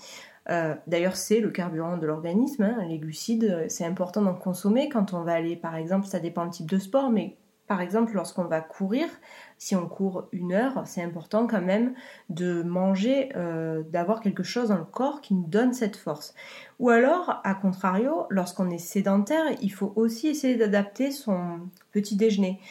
Euh, 0.50 0.74
d'ailleurs, 0.88 1.16
c'est 1.16 1.40
le 1.40 1.52
carburant 1.52 1.98
de 1.98 2.08
l'organisme. 2.08 2.64
Hein. 2.64 2.84
Les 2.90 2.98
glucides, 2.98 3.68
c'est 3.70 3.86
important 3.86 4.24
d'en 4.24 4.34
consommer 4.34 4.90
quand 4.90 5.14
on 5.14 5.22
va 5.22 5.34
aller, 5.34 5.56
par 5.56 5.76
exemple, 5.76 6.08
ça 6.08 6.20
dépend 6.20 6.46
du 6.46 6.52
type 6.52 6.70
de 6.72 6.80
sport, 6.80 7.12
mais 7.12 7.38
par 7.68 7.80
exemple, 7.80 8.16
lorsqu'on 8.16 8.46
va 8.46 8.62
courir, 8.62 9.08
si 9.60 9.76
on 9.76 9.88
court 9.88 10.30
une 10.32 10.54
heure, 10.54 10.84
c'est 10.86 11.04
important 11.04 11.46
quand 11.46 11.62
même 11.62 11.94
de 12.30 12.64
manger, 12.64 13.30
euh, 13.36 13.84
d'avoir 13.84 14.22
quelque 14.22 14.42
chose 14.42 14.70
dans 14.70 14.78
le 14.78 14.86
corps 14.86 15.20
qui 15.20 15.34
nous 15.34 15.46
donne 15.46 15.74
cette 15.74 15.98
force. 15.98 16.34
Ou 16.80 16.90
alors, 16.90 17.42
à 17.44 17.54
contrario, 17.56 18.26
lorsqu'on 18.30 18.70
est 18.70 18.78
sédentaire, 18.78 19.44
il 19.62 19.72
faut 19.72 19.92
aussi 19.98 20.30
essayer 20.30 20.56
d'adapter 20.56 21.12
son 21.12 21.60
petit 21.92 22.16
déjeuner. 22.16 22.62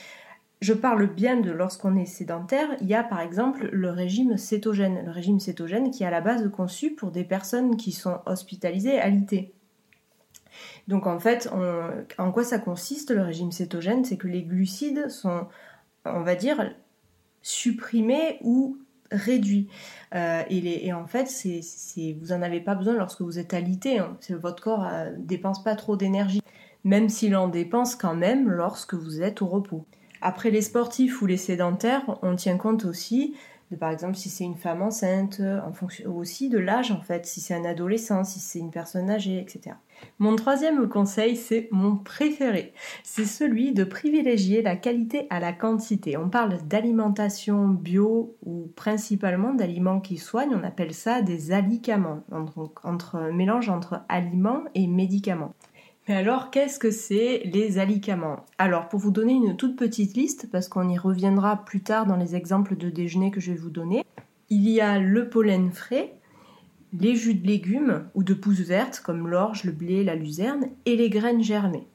Je 0.63 0.73
parle 0.73 1.07
bien 1.07 1.39
de 1.39 1.51
lorsqu'on 1.51 1.95
est 1.95 2.07
sédentaire, 2.07 2.71
il 2.81 2.87
y 2.89 2.95
a 2.95 3.05
par 3.05 3.21
exemple 3.21 3.69
le 3.71 3.91
régime 3.91 4.39
cétogène. 4.39 5.05
Le 5.05 5.13
régime 5.13 5.41
cétogène 5.41 5.91
qui 5.91 6.05
est 6.05 6.07
à 6.07 6.11
la 6.11 6.23
base 6.23 6.51
conçu 6.51 6.93
pour 6.93 7.11
des 7.11 7.23
personnes 7.23 7.77
qui 7.77 7.93
sont 7.93 8.19
hospitalisées 8.25 8.99
l'IT. 9.11 9.53
Donc 10.89 11.07
en 11.07 11.21
fait, 11.21 11.51
en 12.17 12.33
quoi 12.33 12.45
ça 12.45 12.59
consiste 12.59 13.11
le 13.11 13.23
régime 13.23 13.53
cétogène? 13.53 14.05
C'est 14.05 14.17
que 14.17 14.27
les 14.27 14.43
glucides 14.43 15.09
sont, 15.11 15.47
on 16.05 16.23
va 16.23 16.35
dire, 16.35 16.75
supprimés 17.43 18.39
ou 18.43 18.79
réduits. 19.11 19.69
Euh, 20.15 20.43
et, 20.51 20.93
en 20.93 21.07
fait, 21.07 21.29
vous 22.21 22.27
n'en 22.29 22.43
avez 22.43 22.61
pas 22.61 22.75
besoin 22.75 22.95
lorsque 22.95 23.23
vous 23.23 23.39
êtes 23.39 23.55
alité. 23.55 23.99
Hein. 23.99 24.17
Votre 24.31 24.63
corps 24.63 24.87
euh, 24.87 25.11
dépense 25.17 25.63
pas 25.63 25.77
trop 25.77 25.97
d'énergie, 25.97 26.43
même 26.85 27.09
s'il 27.09 27.37
en 27.37 27.49
dépense 27.49 27.97
quand 27.97 28.15
même 28.15 28.51
lorsque 28.51 28.95
vous 28.95 29.23
êtes 29.23 29.43
au 29.43 29.47
repos. 29.47 29.85
Après 30.21 30.51
les 30.51 30.63
sportifs 30.63 31.23
ou 31.23 31.27
les 31.27 31.37
sédentaires, 31.37 32.19
on 32.23 32.35
tient 32.35 32.57
compte 32.57 32.85
aussi 32.85 33.35
par 33.77 33.91
exemple 33.91 34.17
si 34.17 34.29
c'est 34.29 34.45
une 34.45 34.57
femme 34.57 34.83
enceinte, 34.83 35.41
en 35.41 35.73
fonction 35.73 36.17
aussi 36.17 36.49
de 36.49 36.59
l'âge 36.59 36.91
en 36.91 37.01
fait, 37.01 37.27
si 37.27 37.41
c'est 37.41 37.55
un 37.55 37.65
adolescent, 37.65 38.25
si 38.25 38.41
c'est 38.41 38.59
une 38.59 38.71
personne 38.71 39.11
âgée, 39.11 39.39
etc. 39.39 39.77
Mon 40.19 40.37
troisième 40.37 40.89
conseil, 40.89 41.37
c'est 41.37 41.69
mon 41.71 41.97
préféré. 41.97 42.73
C'est 43.03 43.25
celui 43.25 43.73
de 43.73 43.85
privilégier 43.85 44.63
la 44.63 44.77
qualité 44.77 45.27
à 45.31 45.41
la 45.41 45.53
quantité. 45.53 46.17
On 46.17 46.29
parle 46.29 46.59
d'alimentation 46.67 47.69
bio 47.69 48.37
ou 48.45 48.71
principalement 48.75 49.55
d'aliments 49.55 50.01
qui 50.01 50.17
soignent, 50.17 50.57
on 50.57 50.65
appelle 50.65 50.95
ça 50.95 51.23
des 51.23 51.53
alicaments, 51.53 52.23
entre, 52.33 52.73
entre 52.83 53.31
mélange 53.33 53.69
entre 53.69 54.03
aliments 54.09 54.65
et 54.75 54.87
médicaments. 54.87 55.55
Alors, 56.11 56.51
qu'est-ce 56.51 56.79
que 56.79 56.91
c'est 56.91 57.43
les 57.45 57.77
alicaments? 57.77 58.47
Alors, 58.57 58.89
pour 58.89 58.99
vous 58.99 59.11
donner 59.11 59.35
une 59.35 59.57
toute 59.57 59.77
petite 59.77 60.17
liste, 60.17 60.49
parce 60.51 60.67
qu'on 60.67 60.89
y 60.89 60.97
reviendra 60.97 61.67
plus 61.67 61.83
tard 61.83 62.07
dans 62.07 62.17
les 62.17 62.35
exemples 62.35 62.77
de 62.77 62.89
déjeuner 62.89 63.31
que 63.31 63.41
je 63.41 63.53
vais 63.53 63.59
vous 63.59 63.69
donner, 63.69 64.03
il 64.49 64.67
y 64.67 64.81
a 64.81 64.99
le 64.99 65.29
pollen 65.29 65.71
frais, 65.71 66.15
les 66.95 67.15
jus 67.15 67.35
de 67.35 67.47
légumes 67.47 68.09
ou 68.15 68.25
de 68.25 68.33
pousses 68.33 68.61
vertes 68.61 69.01
comme 69.05 69.29
l'orge, 69.29 69.65
le 69.65 69.73
blé, 69.73 70.03
la 70.03 70.15
luzerne 70.15 70.71
et 70.87 70.97
les 70.97 71.11
graines 71.11 71.43
germées. 71.43 71.87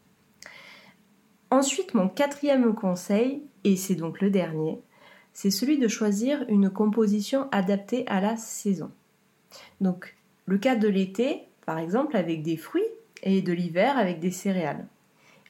Ensuite, 1.50 1.96
mon 1.96 2.08
quatrième 2.08 2.76
conseil, 2.76 3.42
et 3.64 3.76
c'est 3.76 3.96
donc 3.96 4.22
le 4.22 4.30
dernier, 4.30 4.80
c'est 5.34 5.50
celui 5.50 5.80
de 5.80 5.88
choisir 5.88 6.46
une 6.50 6.70
composition 6.70 7.48
adaptée 7.52 8.06
à 8.06 8.22
la 8.22 8.38
saison. 8.38 8.92
Donc, 9.82 10.16
le 10.46 10.60
cas 10.60 10.76
de 10.76 10.88
l'été, 10.88 11.48
par 11.66 11.80
exemple, 11.80 12.16
avec 12.16 12.44
des 12.44 12.58
fruits, 12.58 12.84
et 13.24 13.42
de 13.42 13.54
l'hiver 13.54 13.98
avec 13.98 14.20
des 14.20 14.32
céréales. 14.32 14.86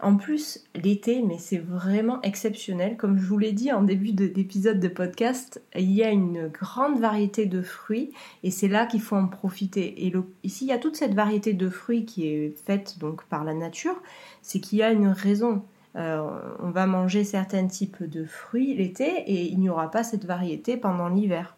En 0.03 0.17
plus, 0.17 0.65
l'été, 0.75 1.21
mais 1.21 1.37
c'est 1.37 1.59
vraiment 1.59 2.21
exceptionnel. 2.23 2.97
Comme 2.97 3.17
je 3.17 3.25
vous 3.25 3.37
l'ai 3.37 3.53
dit 3.53 3.71
en 3.71 3.83
début 3.83 4.11
d'épisode 4.11 4.81
de, 4.81 4.87
podcast, 4.89 5.61
il 5.75 5.91
y 5.91 6.03
a 6.03 6.09
une 6.09 6.49
grande 6.49 6.99
variété 6.99 7.45
de 7.45 7.61
fruits 7.61 8.11
et 8.43 8.51
c'est 8.51 8.67
là 8.67 8.85
qu'il 8.85 9.01
faut 9.01 9.15
en 9.15 9.27
profiter. 9.27 10.05
Et 10.05 10.13
ici, 10.43 10.65
il 10.65 10.67
y 10.67 10.73
a 10.73 10.77
toute 10.77 10.97
cette 10.97 11.13
variété 11.13 11.53
de 11.53 11.69
fruits 11.69 12.03
qui 12.05 12.27
est 12.27 12.53
faite 12.65 12.99
donc 12.99 13.23
par 13.25 13.45
la 13.45 13.53
nature, 13.53 13.95
c'est 14.41 14.59
qu'il 14.59 14.79
y 14.79 14.83
a 14.83 14.91
une 14.91 15.07
raison. 15.07 15.63
Euh, 15.95 16.27
on 16.59 16.71
va 16.71 16.85
manger 16.85 17.23
certains 17.23 17.67
types 17.67 18.03
de 18.03 18.25
fruits 18.25 18.75
l'été 18.75 19.05
et 19.05 19.43
il 19.43 19.59
n'y 19.59 19.69
aura 19.69 19.89
pas 19.89 20.03
cette 20.03 20.25
variété 20.25 20.75
pendant 20.75 21.07
l'hiver. 21.07 21.55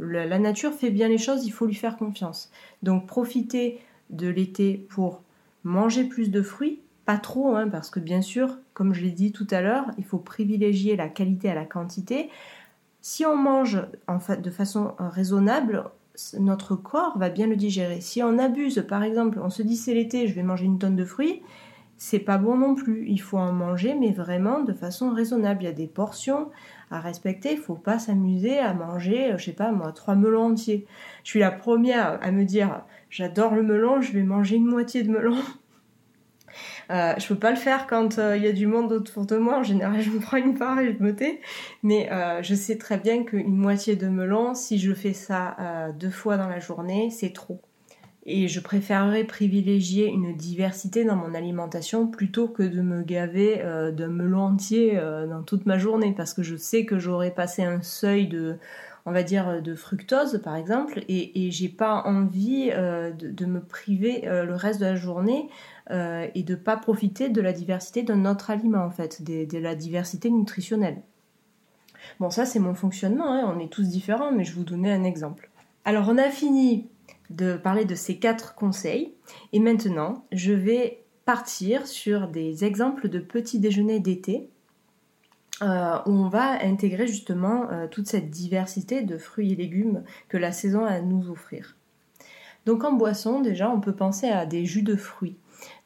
La 0.00 0.40
nature 0.40 0.72
fait 0.72 0.90
bien 0.90 1.06
les 1.06 1.18
choses, 1.18 1.46
il 1.46 1.50
faut 1.50 1.66
lui 1.66 1.74
faire 1.74 1.96
confiance. 1.96 2.50
Donc 2.82 3.06
profitez 3.06 3.78
de 4.10 4.26
l'été 4.26 4.84
pour 4.88 5.22
Manger 5.64 6.04
plus 6.04 6.30
de 6.30 6.42
fruits, 6.42 6.80
pas 7.06 7.18
trop, 7.18 7.56
hein, 7.56 7.68
parce 7.68 7.90
que 7.90 8.00
bien 8.00 8.22
sûr, 8.22 8.58
comme 8.74 8.94
je 8.94 9.02
l'ai 9.02 9.10
dit 9.10 9.32
tout 9.32 9.46
à 9.50 9.60
l'heure, 9.60 9.86
il 9.98 10.04
faut 10.04 10.18
privilégier 10.18 10.96
la 10.96 11.08
qualité 11.08 11.50
à 11.50 11.54
la 11.54 11.64
quantité. 11.64 12.30
Si 13.00 13.26
on 13.26 13.36
mange 13.36 13.82
en 14.06 14.18
de 14.36 14.50
façon 14.50 14.92
raisonnable, 14.98 15.84
notre 16.38 16.76
corps 16.76 17.18
va 17.18 17.28
bien 17.28 17.46
le 17.46 17.56
digérer. 17.56 18.00
Si 18.00 18.22
on 18.22 18.38
abuse, 18.38 18.84
par 18.88 19.02
exemple, 19.02 19.40
on 19.42 19.50
se 19.50 19.62
dit 19.62 19.76
c'est 19.76 19.94
l'été, 19.94 20.28
je 20.28 20.34
vais 20.34 20.42
manger 20.42 20.64
une 20.66 20.78
tonne 20.78 20.96
de 20.96 21.04
fruits, 21.04 21.42
c'est 21.96 22.18
pas 22.18 22.38
bon 22.38 22.56
non 22.56 22.74
plus. 22.74 23.06
Il 23.08 23.20
faut 23.20 23.38
en 23.38 23.52
manger, 23.52 23.94
mais 23.94 24.12
vraiment 24.12 24.60
de 24.60 24.72
façon 24.72 25.10
raisonnable. 25.10 25.62
Il 25.62 25.66
y 25.66 25.68
a 25.68 25.72
des 25.72 25.86
portions 25.86 26.50
à 26.90 27.00
respecter. 27.00 27.52
Il 27.52 27.58
faut 27.58 27.74
pas 27.74 27.98
s'amuser 27.98 28.58
à 28.58 28.74
manger, 28.74 29.34
je 29.36 29.44
sais 29.44 29.52
pas 29.52 29.72
moi, 29.72 29.92
trois 29.92 30.14
melons 30.14 30.52
entiers. 30.52 30.86
Je 31.22 31.30
suis 31.30 31.40
la 31.40 31.50
première 31.50 32.18
à 32.22 32.30
me 32.30 32.44
dire 32.44 32.82
j'adore 33.14 33.54
le 33.54 33.62
melon, 33.62 34.00
je 34.00 34.12
vais 34.12 34.24
manger 34.24 34.56
une 34.56 34.66
moitié 34.66 35.02
de 35.02 35.10
melon. 35.10 35.36
Euh, 36.90 37.14
je 37.16 37.26
peux 37.26 37.38
pas 37.38 37.50
le 37.50 37.56
faire 37.56 37.86
quand 37.86 38.18
euh, 38.18 38.36
il 38.36 38.44
y 38.44 38.46
a 38.46 38.52
du 38.52 38.66
monde 38.66 38.92
autour 38.92 39.24
de 39.24 39.38
moi. 39.38 39.58
En 39.58 39.62
général, 39.62 40.00
je 40.02 40.10
me 40.10 40.20
prends 40.20 40.36
une 40.36 40.56
part 40.56 40.78
et 40.78 40.94
je 40.94 41.02
me 41.02 41.16
tais. 41.16 41.40
Mais 41.82 42.12
euh, 42.12 42.42
je 42.42 42.54
sais 42.54 42.76
très 42.76 42.98
bien 42.98 43.24
qu'une 43.24 43.56
moitié 43.56 43.96
de 43.96 44.06
melon, 44.06 44.54
si 44.54 44.78
je 44.78 44.92
fais 44.92 45.14
ça 45.14 45.56
deux 45.98 46.10
fois 46.10 46.36
dans 46.36 46.46
la 46.48 46.60
journée, 46.60 47.08
c'est 47.10 47.32
trop. 47.32 47.60
Et 48.26 48.48
je 48.48 48.60
préférerais 48.60 49.24
privilégier 49.24 50.06
une 50.06 50.36
diversité 50.36 51.04
dans 51.04 51.16
mon 51.16 51.34
alimentation 51.34 52.06
plutôt 52.06 52.48
que 52.48 52.62
de 52.62 52.82
me 52.82 53.02
gaver 53.02 53.64
d'un 53.96 54.08
melon 54.08 54.42
entier 54.42 55.00
dans 55.28 55.42
toute 55.42 55.64
ma 55.64 55.78
journée 55.78 56.14
parce 56.14 56.34
que 56.34 56.42
je 56.42 56.54
sais 56.54 56.84
que 56.84 56.98
j'aurais 56.98 57.32
passé 57.32 57.64
un 57.64 57.80
seuil 57.80 58.28
de 58.28 58.58
on 59.06 59.12
va 59.12 59.22
dire 59.22 59.60
de 59.62 59.74
fructose 59.74 60.40
par 60.42 60.56
exemple 60.56 61.04
et, 61.08 61.50
j'ai 61.50 61.68
pas 61.68 62.02
envie 62.06 62.70
de, 62.70 63.46
me 63.46 63.60
priver 63.60 64.22
le 64.24 64.54
reste 64.54 64.80
de 64.80 64.86
la 64.86 64.96
journée 64.96 65.48
euh, 65.90 66.28
et 66.34 66.42
de 66.42 66.54
pas 66.54 66.78
profiter 66.78 67.28
de 67.28 67.42
la 67.42 67.52
diversité 67.52 68.02
de 68.02 68.14
notre 68.14 68.50
aliment 68.50 68.86
en 68.86 68.90
fait, 68.90 69.22
de, 69.22 69.58
la 69.58 69.74
diversité 69.74 70.30
nutritionnelle. 70.30 71.02
Bon, 72.20 72.30
ça 72.30 72.46
c'est 72.46 72.58
mon 72.58 72.72
fonctionnement, 72.72 73.30
hein, 73.30 73.52
on 73.54 73.60
est 73.60 73.70
tous 73.70 73.88
différents, 73.88 74.32
mais 74.32 74.44
je 74.44 74.54
vous 74.54 74.64
donnais 74.64 74.92
un 74.92 75.04
exemple. 75.04 75.50
Alors 75.84 76.08
on 76.08 76.16
a 76.16 76.30
fini 76.30 76.88
de 77.28 77.58
parler 77.58 77.84
de 77.84 77.94
ces 77.94 78.18
quatre 78.18 78.54
conseils 78.54 79.12
et 79.52 79.60
maintenant 79.60 80.24
je 80.32 80.54
vais 80.54 81.02
partir 81.26 81.86
sur 81.86 82.28
des 82.28 82.64
exemples 82.64 83.10
de 83.10 83.18
petits 83.18 83.58
déjeuners 83.58 84.00
d'été 84.00 84.48
euh, 85.62 85.98
on 86.06 86.28
va 86.28 86.64
intégrer 86.64 87.06
justement 87.06 87.70
euh, 87.70 87.86
toute 87.86 88.08
cette 88.08 88.30
diversité 88.30 89.02
de 89.02 89.18
fruits 89.18 89.52
et 89.52 89.56
légumes 89.56 90.02
que 90.28 90.36
la 90.36 90.52
saison 90.52 90.84
a 90.84 90.90
à 90.90 91.00
nous 91.00 91.30
offrir. 91.30 91.76
Donc 92.66 92.82
en 92.82 92.92
boisson, 92.92 93.40
déjà, 93.40 93.70
on 93.70 93.80
peut 93.80 93.94
penser 93.94 94.28
à 94.28 94.46
des 94.46 94.64
jus 94.64 94.82
de 94.82 94.96
fruits 94.96 95.36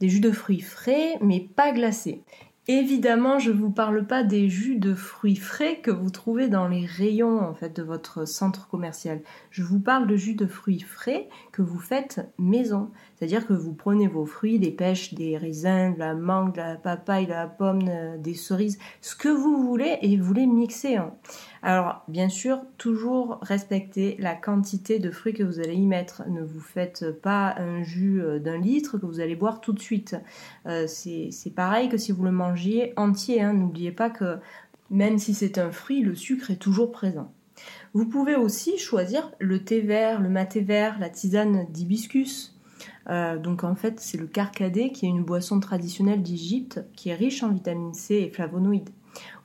des 0.00 0.08
jus 0.08 0.20
de 0.20 0.30
fruits 0.30 0.60
frais 0.60 1.18
mais 1.20 1.40
pas 1.40 1.72
glacés. 1.72 2.22
Évidemment, 2.70 3.38
je 3.38 3.50
ne 3.50 3.56
vous 3.56 3.70
parle 3.70 4.06
pas 4.06 4.22
des 4.22 4.50
jus 4.50 4.76
de 4.76 4.94
fruits 4.94 5.36
frais 5.36 5.76
que 5.76 5.90
vous 5.90 6.10
trouvez 6.10 6.48
dans 6.48 6.68
les 6.68 6.84
rayons 6.84 7.40
en 7.40 7.54
fait 7.54 7.74
de 7.74 7.82
votre 7.82 8.26
centre 8.26 8.68
commercial. 8.68 9.22
Je 9.50 9.62
vous 9.62 9.80
parle 9.80 10.06
de 10.06 10.16
jus 10.16 10.34
de 10.34 10.46
fruits 10.46 10.80
frais 10.80 11.28
vous 11.62 11.78
faites 11.78 12.20
maison. 12.38 12.90
C'est-à-dire 13.16 13.46
que 13.46 13.52
vous 13.52 13.74
prenez 13.74 14.06
vos 14.06 14.26
fruits, 14.26 14.58
des 14.58 14.70
pêches, 14.70 15.14
des 15.14 15.36
raisins, 15.36 15.94
de 15.94 15.98
la 15.98 16.14
mangue, 16.14 16.54
de 16.54 16.58
la 16.60 16.76
papaye, 16.76 17.26
de 17.26 17.32
la 17.32 17.46
pomme, 17.46 17.82
euh, 17.88 18.16
des 18.18 18.34
cerises, 18.34 18.78
ce 19.00 19.16
que 19.16 19.28
vous 19.28 19.62
voulez 19.64 19.98
et 20.02 20.16
vous 20.16 20.34
les 20.34 20.46
mixez. 20.46 20.98
Alors, 21.62 22.04
bien 22.08 22.28
sûr, 22.28 22.60
toujours 22.76 23.38
respecter 23.42 24.16
la 24.18 24.34
quantité 24.34 24.98
de 24.98 25.10
fruits 25.10 25.34
que 25.34 25.42
vous 25.42 25.60
allez 25.60 25.74
y 25.74 25.86
mettre. 25.86 26.22
Ne 26.28 26.42
vous 26.42 26.60
faites 26.60 27.10
pas 27.20 27.54
un 27.58 27.82
jus 27.82 28.22
euh, 28.22 28.38
d'un 28.38 28.58
litre 28.58 28.98
que 28.98 29.06
vous 29.06 29.20
allez 29.20 29.36
boire 29.36 29.60
tout 29.60 29.72
de 29.72 29.80
suite. 29.80 30.16
Euh, 30.66 30.86
c'est 30.86 31.54
pareil 31.54 31.88
que 31.88 31.96
si 31.96 32.12
vous 32.12 32.24
le 32.24 32.32
mangiez 32.32 32.92
entier. 32.96 33.42
Hein. 33.42 33.54
N'oubliez 33.54 33.92
pas 33.92 34.10
que 34.10 34.38
même 34.90 35.18
si 35.18 35.34
c'est 35.34 35.58
un 35.58 35.70
fruit, 35.70 36.02
le 36.02 36.14
sucre 36.14 36.50
est 36.50 36.56
toujours 36.56 36.92
présent. 36.92 37.32
Vous 37.94 38.06
pouvez 38.06 38.36
aussi 38.36 38.78
choisir 38.78 39.30
le 39.38 39.64
thé 39.64 39.80
vert, 39.80 40.20
le 40.20 40.28
maté 40.28 40.60
vert, 40.60 40.98
la 40.98 41.10
tisane 41.10 41.66
d'hibiscus. 41.70 42.54
Euh, 43.08 43.38
donc 43.38 43.64
en 43.64 43.74
fait, 43.74 44.00
c'est 44.00 44.18
le 44.18 44.26
carcadé 44.26 44.92
qui 44.92 45.06
est 45.06 45.08
une 45.08 45.24
boisson 45.24 45.60
traditionnelle 45.60 46.22
d'Égypte 46.22 46.84
qui 46.94 47.08
est 47.08 47.14
riche 47.14 47.42
en 47.42 47.50
vitamine 47.50 47.94
C 47.94 48.14
et 48.16 48.30
flavonoïdes 48.30 48.90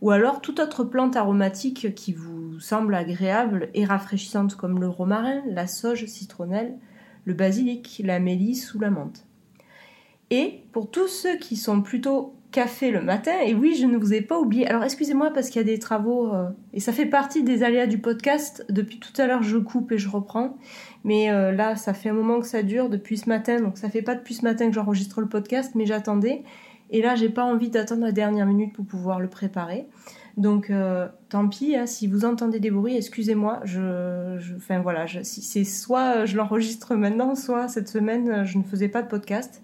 ou 0.02 0.12
alors 0.12 0.42
toute 0.42 0.60
autre 0.60 0.84
plante 0.84 1.16
aromatique 1.16 1.96
qui 1.96 2.14
vous 2.14 2.60
semble 2.60 2.96
agréable 2.96 3.70
et 3.74 3.86
rafraîchissante 3.86 4.56
comme 4.56 4.80
le 4.80 4.88
romarin, 4.88 5.42
la 5.48 5.68
sauge 5.68 6.06
citronnelle, 6.06 6.78
le 7.26 7.34
basilic, 7.34 8.02
la 8.04 8.20
mélisse 8.20 8.74
ou 8.74 8.80
la 8.80 8.90
menthe. 8.90 9.26
Et 10.30 10.64
pour 10.72 10.90
tous 10.90 11.08
ceux 11.08 11.38
qui 11.38 11.56
sont 11.56 11.82
plutôt 11.82 12.36
café 12.54 12.92
le 12.92 13.02
matin, 13.02 13.34
et 13.44 13.56
oui, 13.56 13.76
je 13.76 13.86
ne 13.88 13.98
vous 13.98 14.14
ai 14.14 14.22
pas 14.22 14.40
oublié. 14.40 14.68
Alors 14.68 14.84
excusez-moi 14.84 15.32
parce 15.34 15.50
qu'il 15.50 15.60
y 15.60 15.66
a 15.66 15.68
des 15.68 15.80
travaux, 15.80 16.32
euh, 16.32 16.50
et 16.72 16.80
ça 16.80 16.94
fait 16.94 17.08
partie 17.08 17.44
des 17.44 17.64
aléas 17.64 17.88
du 17.88 17.98
podcast. 17.98 18.64
Depuis 18.70 19.00
tout 19.00 19.20
à 19.20 19.26
l'heure, 19.26 19.42
je 19.42 19.58
coupe 19.58 19.92
et 19.92 19.98
je 19.98 20.08
reprends. 20.08 20.56
Mais 21.04 21.32
euh, 21.32 21.52
là, 21.52 21.76
ça 21.76 21.94
fait 21.94 22.10
un 22.10 22.14
moment 22.14 22.40
que 22.40 22.46
ça 22.46 22.62
dure 22.62 22.90
depuis 22.90 23.18
ce 23.18 23.28
matin, 23.28 23.60
donc 23.60 23.78
ça 23.78 23.90
fait 23.90 24.04
pas 24.04 24.14
depuis 24.14 24.36
ce 24.36 24.44
matin 24.44 24.68
que 24.68 24.74
j'enregistre 24.74 25.20
le 25.20 25.28
podcast, 25.28 25.74
mais 25.74 25.88
j'attendais. 25.88 26.44
Et 26.92 27.02
là, 27.02 27.16
j'ai 27.16 27.30
pas 27.30 27.44
envie 27.44 27.70
d'attendre 27.70 28.04
la 28.04 28.12
dernière 28.12 28.46
minute 28.46 28.72
pour 28.72 28.86
pouvoir 28.86 29.20
le 29.20 29.28
préparer. 29.28 29.88
Donc, 30.38 30.70
euh, 30.70 31.08
tant 31.30 31.48
pis, 31.48 31.76
hein, 31.76 31.88
si 31.88 32.06
vous 32.06 32.24
entendez 32.24 32.60
des 32.60 32.72
bruits, 32.72 32.96
excusez-moi. 32.96 33.62
Je, 33.64 34.56
enfin 34.56 34.80
voilà, 34.80 35.08
c'est 35.24 35.64
soit 35.64 36.26
je 36.26 36.38
l'enregistre 36.38 36.94
maintenant, 36.94 37.34
soit 37.34 37.68
cette 37.68 37.90
semaine 37.90 38.46
je 38.46 38.60
ne 38.60 38.64
faisais 38.64 38.90
pas 38.90 39.02
de 39.02 39.08
podcast. 39.08 39.64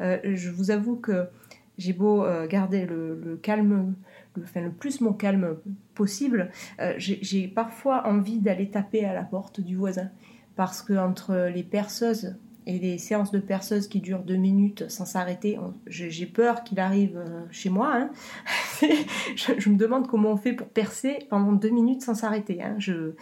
je 0.00 0.50
vous 0.50 0.70
avoue 0.70 0.96
que 0.96 1.26
j'ai 1.80 1.92
beau 1.92 2.24
garder 2.48 2.86
le, 2.86 3.38
calme, 3.42 3.94
le, 4.36 4.44
enfin, 4.44 4.60
le 4.60 4.70
plus 4.70 5.00
mon 5.00 5.12
calme 5.12 5.56
possible, 5.94 6.50
j'ai 6.96 7.48
parfois 7.48 8.06
envie 8.06 8.38
d'aller 8.38 8.70
taper 8.70 9.04
à 9.04 9.14
la 9.14 9.24
porte 9.24 9.60
du 9.60 9.76
voisin 9.76 10.10
parce 10.56 10.82
que 10.82 10.92
entre 10.92 11.50
les 11.54 11.62
perceuses 11.62 12.36
et 12.66 12.78
les 12.78 12.98
séances 12.98 13.30
de 13.30 13.38
perceuse 13.38 13.88
qui 13.88 14.00
durent 14.00 14.22
deux 14.22 14.36
minutes 14.36 14.88
sans 14.88 15.04
s'arrêter, 15.04 15.58
j'ai 15.86 16.26
peur 16.26 16.62
qu'il 16.62 16.78
arrive 16.78 17.16
euh, 17.16 17.44
chez 17.50 17.70
moi. 17.70 17.92
Hein. 17.94 18.10
je, 19.36 19.68
me 19.70 19.76
demande 19.76 20.06
comment 20.06 20.30
on 20.30 20.36
fait 20.36 20.52
pour 20.52 20.68
percer 20.68 21.20
pendant 21.30 21.52
deux 21.52 21.70
minutes 21.70 22.02
sans 22.02 22.14
s'arrêter. 22.14 22.62
Hein. 22.62 22.76
Je, 22.78 23.12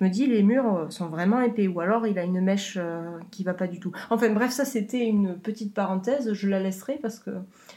me 0.00 0.08
dis 0.08 0.26
les 0.26 0.42
murs 0.42 0.76
euh, 0.76 0.90
sont 0.90 1.08
vraiment 1.08 1.40
épais 1.40 1.66
ou 1.66 1.80
alors 1.80 2.06
il 2.06 2.18
a 2.18 2.22
une 2.22 2.40
mèche 2.40 2.78
euh, 2.80 3.18
qui 3.30 3.42
va 3.42 3.54
pas 3.54 3.66
du 3.66 3.80
tout. 3.80 3.92
Enfin 4.10 4.30
bref, 4.30 4.52
ça 4.52 4.64
c'était 4.64 5.04
une 5.04 5.36
petite 5.36 5.74
parenthèse. 5.74 6.32
Je 6.32 6.48
la 6.48 6.60
laisserai 6.60 6.98
parce 7.02 7.18
que 7.18 7.30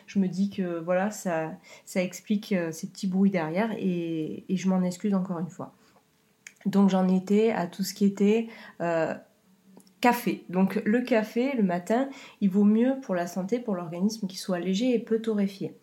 je 0.08 0.20
me 0.20 0.28
dis 0.28 0.50
que 0.50 0.80
voilà 0.80 1.12
ça, 1.12 1.52
ça 1.86 2.02
explique 2.02 2.56
ces 2.72 2.88
petits 2.88 3.08
bruits 3.08 3.30
derrière 3.30 3.72
et, 3.78 4.46
je 4.50 4.68
m'en 4.68 4.82
excuse 4.82 5.14
encore 5.14 5.40
une 5.40 5.50
fois. 5.50 5.76
Donc 6.66 6.90
j'en 6.90 7.08
étais 7.08 7.52
à 7.52 7.68
tout 7.68 7.84
ce 7.84 7.94
qui 7.94 8.06
était 8.06 8.48
café. 10.02 10.44
Donc 10.50 10.82
le 10.86 11.02
café 11.02 11.56
le 11.56 11.64
matin, 11.64 12.10
il 12.42 12.50
vaut 12.50 12.64
mieux 12.64 12.96
pour 13.02 13.16
la 13.16 13.28
santé, 13.28 13.60
pour 13.60 13.76
l'organisme, 13.76 14.28
qu'il 14.28 14.40
soit 14.40 14.60
léger 14.60 14.94
et 14.94 15.00
peu 15.00 15.20
torréfié. 15.20 15.76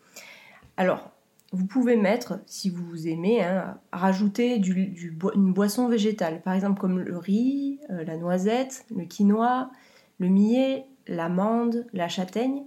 Alors, 0.76 1.10
vous 1.54 1.66
pouvez 1.66 1.96
mettre, 1.96 2.40
si 2.46 2.68
vous 2.68 3.06
aimez, 3.06 3.44
hein, 3.44 3.78
rajouter 3.92 4.56
une 4.56 5.52
boisson 5.52 5.88
végétale, 5.88 6.42
par 6.42 6.52
exemple 6.52 6.80
comme 6.80 6.98
le 6.98 7.16
riz, 7.16 7.78
euh, 7.90 8.02
la 8.04 8.16
noisette, 8.16 8.84
le 8.94 9.04
quinoa, 9.04 9.70
le 10.18 10.28
millet, 10.28 10.84
l'amande, 11.06 11.86
la 11.92 12.08
châtaigne, 12.08 12.64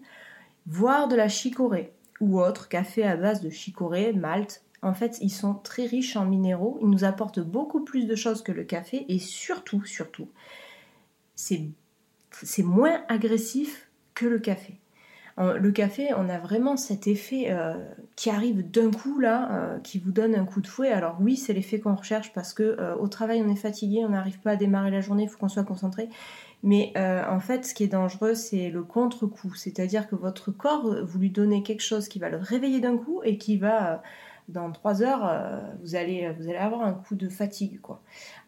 voire 0.68 1.08
de 1.08 1.16
la 1.16 1.30
chicorée 1.30 1.94
ou 2.20 2.40
autre 2.40 2.68
café 2.68 3.04
à 3.04 3.16
base 3.16 3.42
de 3.42 3.50
chicorée, 3.50 4.14
malt. 4.14 4.64
En 4.82 4.94
fait, 4.94 5.18
ils 5.22 5.32
sont 5.32 5.56
très 5.56 5.86
riches 5.86 6.16
en 6.16 6.26
minéraux, 6.26 6.78
ils 6.82 6.90
nous 6.90 7.04
apportent 7.04 7.40
beaucoup 7.40 7.84
plus 7.84 8.06
de 8.06 8.16
choses 8.16 8.44
que 8.44 8.52
le 8.52 8.64
café 8.64 9.06
et 9.10 9.20
surtout, 9.20 9.84
surtout, 9.86 10.30
c'est 11.36 12.64
moins 12.64 13.02
agressif 13.08 13.90
que 14.14 14.26
le 14.26 14.40
café. 14.40 14.80
Le 15.38 15.72
café, 15.72 16.10
on 16.18 16.30
a 16.30 16.40
vraiment 16.40 16.78
cet 16.78 17.06
effet 17.06 17.52
euh, 17.52 17.76
qui 18.16 18.32
arrive 18.32 18.72
d'un 18.72 18.90
coup 18.90 19.20
là, 19.20 19.50
euh, 19.52 19.80
qui 19.80 20.00
vous 20.00 20.12
donne 20.12 20.34
un 20.34 20.46
coup 20.46 20.62
de 20.62 20.68
fouet. 20.68 20.90
Alors 20.90 21.18
oui, 21.20 21.38
c'est 21.38 21.54
l'effet 21.54 21.80
qu'on 21.80 21.94
recherche 21.94 22.34
parce 22.34 22.56
que 22.56 22.64
euh, 22.64 22.96
au 22.96 23.08
travail 23.08 23.44
on 23.46 23.50
est 23.50 23.56
fatigué, 23.56 24.04
on 24.04 24.10
n'arrive 24.10 24.40
pas 24.40 24.52
à 24.52 24.56
démarrer 24.56 24.90
la 24.90 25.00
journée, 25.00 25.24
il 25.24 25.30
faut 25.30 25.38
qu'on 25.38 25.48
soit 25.48 25.64
concentré. 25.64 26.10
Mais 26.64 26.92
en 26.98 27.40
fait, 27.40 27.66
ce 27.66 27.76
qui 27.76 27.84
est 27.84 27.88
dangereux, 27.88 28.34
c'est 28.34 28.72
le 28.72 28.82
contre-coup, 28.82 29.54
c'est-à-dire 29.54 30.10
que 30.10 30.16
votre 30.16 30.50
corps, 30.50 30.92
vous 31.06 31.20
lui 31.20 31.30
donnez 31.30 31.62
quelque 31.62 31.84
chose 31.84 32.08
qui 32.08 32.18
va 32.18 32.30
le 32.30 32.38
réveiller 32.38 32.80
d'un 32.80 32.98
coup 32.98 33.22
et 33.24 33.38
qui 33.38 33.58
va 33.58 34.02
dans 34.50 34.72
trois 34.72 35.04
heures, 35.04 35.32
vous 35.84 35.94
allez 35.96 36.26
avoir 36.58 36.82
un 36.82 36.94
coup 36.94 37.14
de 37.14 37.30
fatigue 37.30 37.80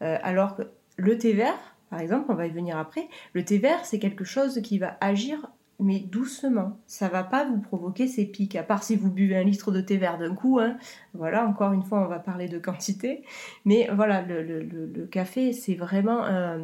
alors 0.01 0.55
que 0.55 0.63
le 0.97 1.19
thé 1.19 1.33
vert, 1.33 1.53
par 1.91 1.99
exemple, 1.99 2.25
on 2.29 2.35
va 2.35 2.47
y 2.47 2.49
venir 2.49 2.79
après, 2.79 3.07
le 3.33 3.45
thé 3.45 3.59
vert, 3.59 3.85
c'est 3.85 3.99
quelque 3.99 4.25
chose 4.25 4.59
qui 4.63 4.79
va 4.79 4.97
agir 5.01 5.47
mais 5.79 5.99
doucement. 5.99 6.77
Ça 6.87 7.07
va 7.07 7.23
pas 7.23 7.45
vous 7.45 7.59
provoquer 7.59 8.07
ces 8.07 8.25
pics, 8.25 8.55
à 8.55 8.63
part 8.63 8.83
si 8.83 8.95
vous 8.95 9.09
buvez 9.09 9.37
un 9.37 9.43
litre 9.43 9.71
de 9.71 9.81
thé 9.81 9.97
vert 9.97 10.17
d'un 10.17 10.35
coup. 10.35 10.59
Hein. 10.59 10.77
Voilà, 11.13 11.45
encore 11.47 11.73
une 11.73 11.83
fois, 11.83 12.01
on 12.01 12.07
va 12.07 12.19
parler 12.19 12.47
de 12.47 12.59
quantité. 12.59 13.23
Mais 13.65 13.89
voilà, 13.93 14.21
le, 14.21 15.05
café, 15.05 15.53
c'est 15.53 15.75
vraiment... 15.75 16.25
Euh, 16.25 16.57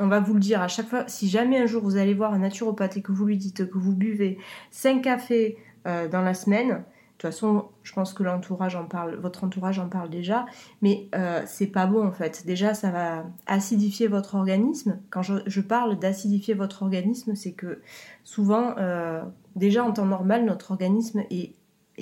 on 0.00 0.08
va 0.08 0.20
vous 0.20 0.34
le 0.34 0.40
dire 0.40 0.60
à 0.60 0.68
chaque 0.68 0.88
fois, 0.88 1.04
si 1.06 1.28
jamais 1.28 1.58
un 1.58 1.66
jour 1.66 1.82
vous 1.82 1.96
allez 1.96 2.14
voir 2.14 2.34
un 2.34 2.40
naturopathe 2.40 2.96
et 2.96 3.02
que 3.02 3.12
vous 3.12 3.24
lui 3.24 3.36
dites 3.36 3.68
que 3.68 3.78
vous 3.78 3.94
buvez 3.94 4.38
5 4.72 5.02
cafés 5.02 5.56
euh, 5.86 6.08
dans 6.08 6.22
la 6.22 6.34
semaine, 6.34 6.82
façon, 7.24 7.66
je 7.82 7.92
pense 7.92 8.12
que 8.12 8.22
l'entourage 8.22 8.76
en 8.76 8.84
parle, 8.84 9.16
votre 9.16 9.44
entourage 9.44 9.78
en 9.78 9.88
parle 9.88 10.10
déjà, 10.10 10.46
mais 10.82 11.08
euh, 11.14 11.42
c'est 11.46 11.66
pas 11.66 11.86
bon 11.86 12.06
en 12.06 12.12
fait. 12.12 12.46
Déjà, 12.46 12.74
ça 12.74 12.90
va 12.90 13.24
acidifier 13.46 14.06
votre 14.06 14.34
organisme. 14.34 15.00
Quand 15.10 15.22
je, 15.22 15.60
parle 15.60 15.98
d'acidifier 15.98 16.54
votre 16.54 16.82
organisme, 16.82 17.34
c'est 17.34 17.52
que 17.52 17.80
souvent, 18.22 18.74
euh, 18.78 19.22
déjà 19.56 19.84
en 19.84 19.92
temps 19.92 20.06
normal, 20.06 20.44
notre 20.44 20.70
organisme 20.70 21.24
est, 21.30 21.54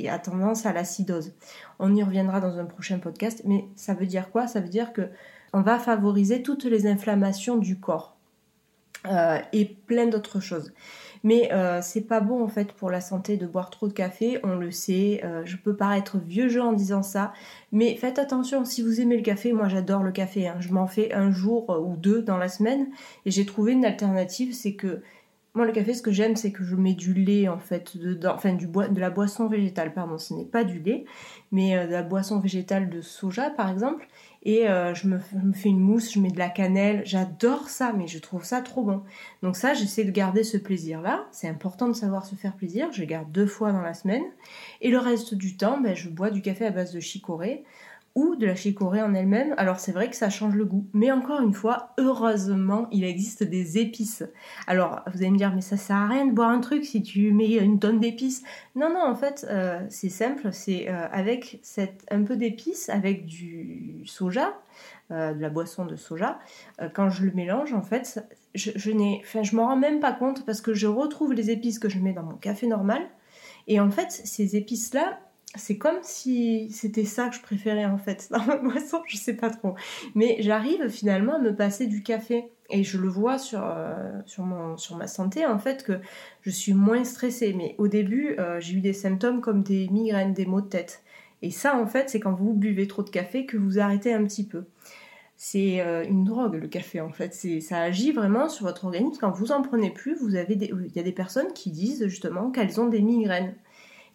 a 0.09 0.19
tendance 0.19 0.67
à 0.67 0.73
l'acidose. 0.73 1.33
On 1.79 1.95
y 1.95 2.03
reviendra 2.03 2.41
dans 2.41 2.59
un 2.59 2.65
prochain 2.65 2.99
podcast, 2.99 3.43
mais 3.45 3.67
ça 3.77 3.95
veut 3.95 4.07
dire 4.07 4.31
quoi? 4.31 4.47
Ça 4.47 4.61
veut 4.61 4.69
dire 4.69 4.93
que 4.93 5.09
on 5.53 5.63
va 5.63 5.79
favoriser 5.79 6.43
toutes 6.43 6.65
les 6.65 6.87
inflammations 6.87 7.57
du 7.57 7.79
corps. 7.79 8.17
et 9.53 9.65
plein 9.65 10.07
d'autres 10.07 10.41
choses. 10.41 10.73
Mais 11.25 11.53
euh, 11.53 11.81
c'est 11.83 12.03
pas 12.03 12.21
bon 12.21 12.43
en 12.43 12.49
fait 12.49 12.73
pour 12.73 12.91
la 12.91 13.01
santé 13.01 13.37
de 13.37 13.47
boire 13.47 13.71
trop 13.71 13.89
de 13.89 13.93
café, 13.93 14.41
on 14.43 14.57
le 14.57 14.71
sait. 14.71 15.21
Euh, 15.25 15.43
je 15.45 15.57
peux 15.57 15.77
paraître 15.77 16.19
vieux 16.19 16.49
jeu 16.49 16.63
en 16.63 16.73
disant 16.73 17.03
ça, 17.03 17.33
mais 17.71 17.95
faites 17.97 18.19
attention 18.19 18.65
si 18.65 18.83
vous 18.83 19.01
aimez 19.01 19.17
le 19.17 19.23
café. 19.23 19.53
Moi 19.53 19.69
j'adore 19.69 20.03
le 20.03 20.13
café, 20.13 20.49
hein. 20.49 20.57
je 20.61 20.73
m'en 20.73 20.87
fais 20.87 21.13
un 21.13 21.31
jour 21.31 21.71
ou 21.71 21.97
deux 21.97 22.23
dans 22.23 22.39
la 22.39 22.49
semaine 22.49 22.89
et 23.25 23.31
j'ai 23.31 23.47
trouvé 23.47 23.73
une 23.73 23.85
alternative, 23.85 24.53
c'est 24.53 24.75
que 24.75 25.03
moi, 25.55 25.67
le 25.67 25.73
café, 25.73 25.93
ce 25.93 26.01
que 26.01 26.11
j'aime, 26.13 26.35
c'est 26.35 26.51
que 26.51 26.65
je 26.65 26.75
mets 26.77 26.95
du 26.95 27.13
lait, 27.13 27.47
en 27.47 27.59
fait, 27.59 27.99
dedans, 27.99 28.33
enfin, 28.35 28.55
du 28.55 28.67
de 28.67 29.01
la 29.01 29.11
boisson 29.11 29.49
végétale, 29.49 29.93
pardon, 29.93 30.17
ce 30.17 30.33
n'est 30.33 30.47
pas 30.47 30.65
du 30.65 30.79
lait, 30.79 31.05
mais 31.51 31.77
euh, 31.77 31.87
de 31.87 31.93
la 31.93 32.03
boisson 32.03 32.41
végétale 32.41 32.89
de 32.89 33.03
soja, 33.03 33.51
par 33.51 33.69
exemple, 33.69 34.09
et 34.45 34.69
euh, 34.71 34.95
je, 34.95 35.09
me, 35.09 35.19
fais 35.53 35.69
une 35.69 35.79
mousse, 35.79 36.15
je 36.15 36.21
mets 36.21 36.31
de 36.31 36.39
la 36.39 36.49
cannelle, 36.49 37.03
j'adore 37.05 37.69
ça, 37.69 37.93
mais 37.93 38.07
je 38.07 38.19
trouve 38.19 38.45
ça 38.45 38.63
trop 38.63 38.83
bon. 38.83 39.03
Donc 39.43 39.57
ça, 39.57 39.75
j'essaie 39.75 40.05
de 40.05 40.11
garder 40.11 40.43
ce 40.43 40.57
plaisir-là, 40.57 41.27
c'est 41.33 41.49
important 41.49 41.87
de 41.87 41.93
savoir 41.93 42.25
se 42.25 42.35
faire 42.35 42.57
plaisir, 42.57 42.91
je 42.91 43.05
garde 43.05 43.31
deux 43.31 43.47
fois 43.47 43.73
dans 43.73 43.83
la 43.83 43.93
semaine, 43.93 44.25
et 44.81 44.91
le 44.91 44.99
reste 44.99 45.35
du 45.35 45.59
temps, 45.59 45.79
ben, 45.79 45.95
je 45.95 46.09
bois 46.09 46.31
du 46.31 46.41
café 46.41 46.65
à 46.65 46.71
base 46.71 46.95
de 46.95 47.01
chicorée, 47.01 47.63
ou 48.15 48.37
de 48.37 48.47
la 48.47 48.55
chicorée 48.55 49.03
en 49.03 49.15
elle-même. 49.15 49.55
Alors 49.57 49.79
c'est 49.79 49.93
vrai 49.93 50.11
que 50.11 50.17
ça 50.17 50.31
change 50.31 50.55
le 50.55 50.65
goût, 50.65 50.87
mais 50.93 51.11
encore 51.11 51.41
une 51.41 51.55
fois, 51.55 51.95
heureusement, 51.99 52.89
il 52.91 53.05
existe 53.05 53.43
des 53.43 53.79
épices. 53.79 54.25
Alors 54.67 55.01
vous 55.13 55.19
allez 55.19 55.31
me 55.31 55.39
dire, 55.39 55.53
mais 55.55 55.61
ça 55.61 55.77
sert 55.77 55.97
à 55.97 56.09
rien 56.09 56.27
de 56.27 56.33
boire 56.33 56.51
un 56.51 56.61
truc 56.61 56.85
si 56.85 57.03
tu 57.03 57.33
mets 57.33 57.57
une 57.57 57.79
tonne 57.79 58.01
d'épices. 58.01 58.43
Non, 58.77 58.91
non, 58.91 59.03
en 59.05 59.15
fait, 59.15 59.47
euh, 59.49 59.81
c'est 59.89 60.09
simple, 60.09 60.53
c'est 60.53 60.89
euh, 60.89 61.09
avec 61.11 61.61
un 62.11 62.23
peu 62.23 62.37
d'épices, 62.37 62.89
avec 62.89 63.27
du 63.27 64.03
soja, 64.05 64.53
euh, 65.11 65.33
de 65.35 65.41
la 65.41 65.51
boisson 65.51 65.85
de 65.85 65.97
soja, 65.97 66.39
quand 66.95 67.11
je 67.11 67.25
le 67.25 67.33
mélange, 67.33 67.73
en 67.75 67.83
fait, 67.83 68.25
je, 68.55 68.71
je 68.75 68.91
n'ai, 68.91 69.21
enfin, 69.25 69.43
je 69.43 69.57
m'en 69.57 69.67
rends 69.67 69.77
même 69.77 70.01
pas 70.01 70.13
compte 70.13 70.45
parce 70.45 70.61
que 70.61 70.75
je 70.75 70.87
retrouve 70.87 71.33
les 71.33 71.51
épices 71.51 71.79
que 71.79 71.89
je 71.89 71.99
mets 71.99 72.13
dans 72.13 72.23
mon 72.23 72.37
café 72.37 72.67
normal. 72.67 73.03
Et 73.69 73.81
en 73.81 73.91
fait, 73.91 74.11
ces 74.11 74.57
épices-là, 74.57 75.21
c'est 75.55 75.77
comme 75.77 75.99
si 76.03 76.71
c'était 76.71 77.05
ça 77.05 77.29
que 77.29 77.37
je 77.37 77.43
préférais 77.43 77.85
en 77.85 77.99
fait 77.99 78.29
dans 78.31 78.45
ma 78.45 78.57
boisson, 78.57 79.03
je 79.07 79.17
sais 79.17 79.35
pas 79.35 79.51
trop. 79.51 79.75
Mais 80.15 80.37
j'arrive 80.41 80.89
finalement 80.89 81.35
à 81.35 81.39
me 81.39 81.55
passer 81.55 81.87
du 81.87 82.03
café 82.03 82.51
et 82.71 82.85
je 82.85 82.99
le 82.99 83.09
vois 83.09 83.39
sur, 83.39 83.63
euh, 83.63 84.21
ma 84.97 85.07
santé 85.07 85.47
en 85.47 85.59
fait 85.59 85.85
que 85.85 86.01
je 86.41 86.51
suis 86.51 86.73
moins 86.73 87.05
stressée. 87.05 87.53
Mais 87.53 87.75
au 87.79 87.89
début, 87.89 88.35
euh, 88.39 88.61
j'ai 88.61 88.75
eu 88.75 88.81
des 88.81 88.95
symptômes 88.95 89.41
comme 89.41 89.63
des 89.63 89.89
migraines, 89.89 90.33
des 90.33 90.47
maux 90.47 90.63
de 90.63 90.69
tête. 90.69 91.03
Et 91.43 91.51
ça 91.51 91.77
en 91.77 91.87
fait, 91.87 92.09
c'est 92.09 92.21
quand 92.21 92.33
vous 92.33 92.55
buvez 92.55 92.87
trop 92.87 93.03
de 93.03 93.11
café 93.11 93.47
que 93.47 93.57
vous 93.57 93.79
arrêtez 93.79 94.15
un 94.15 94.25
petit 94.25 94.47
peu. 94.47 94.65
C'est 95.37 95.81
euh, 95.81 96.05
une 96.05 96.25
drogue 96.25 96.55
le 96.55 96.69
café 96.69 97.01
en 97.01 97.11
fait, 97.11 97.35
ça 97.61 97.79
agit 97.79 98.13
vraiment 98.13 98.49
sur 98.49 98.65
votre 98.65 98.85
organisme. 98.85 99.19
Quand 99.21 99.33
vous 99.33 99.51
en 99.51 99.61
prenez 99.61 99.91
plus, 99.91 100.15
vous 100.15 100.37
avez 100.37 100.55
il 100.55 100.93
y 100.95 101.01
a 101.01 101.03
des 101.03 101.13
personnes 101.13 101.53
qui 101.53 101.73
disent 101.73 102.07
justement 102.07 102.51
qu'elles 102.51 102.81
ont 102.81 102.87
des 102.87 103.03
migraines. 103.03 103.55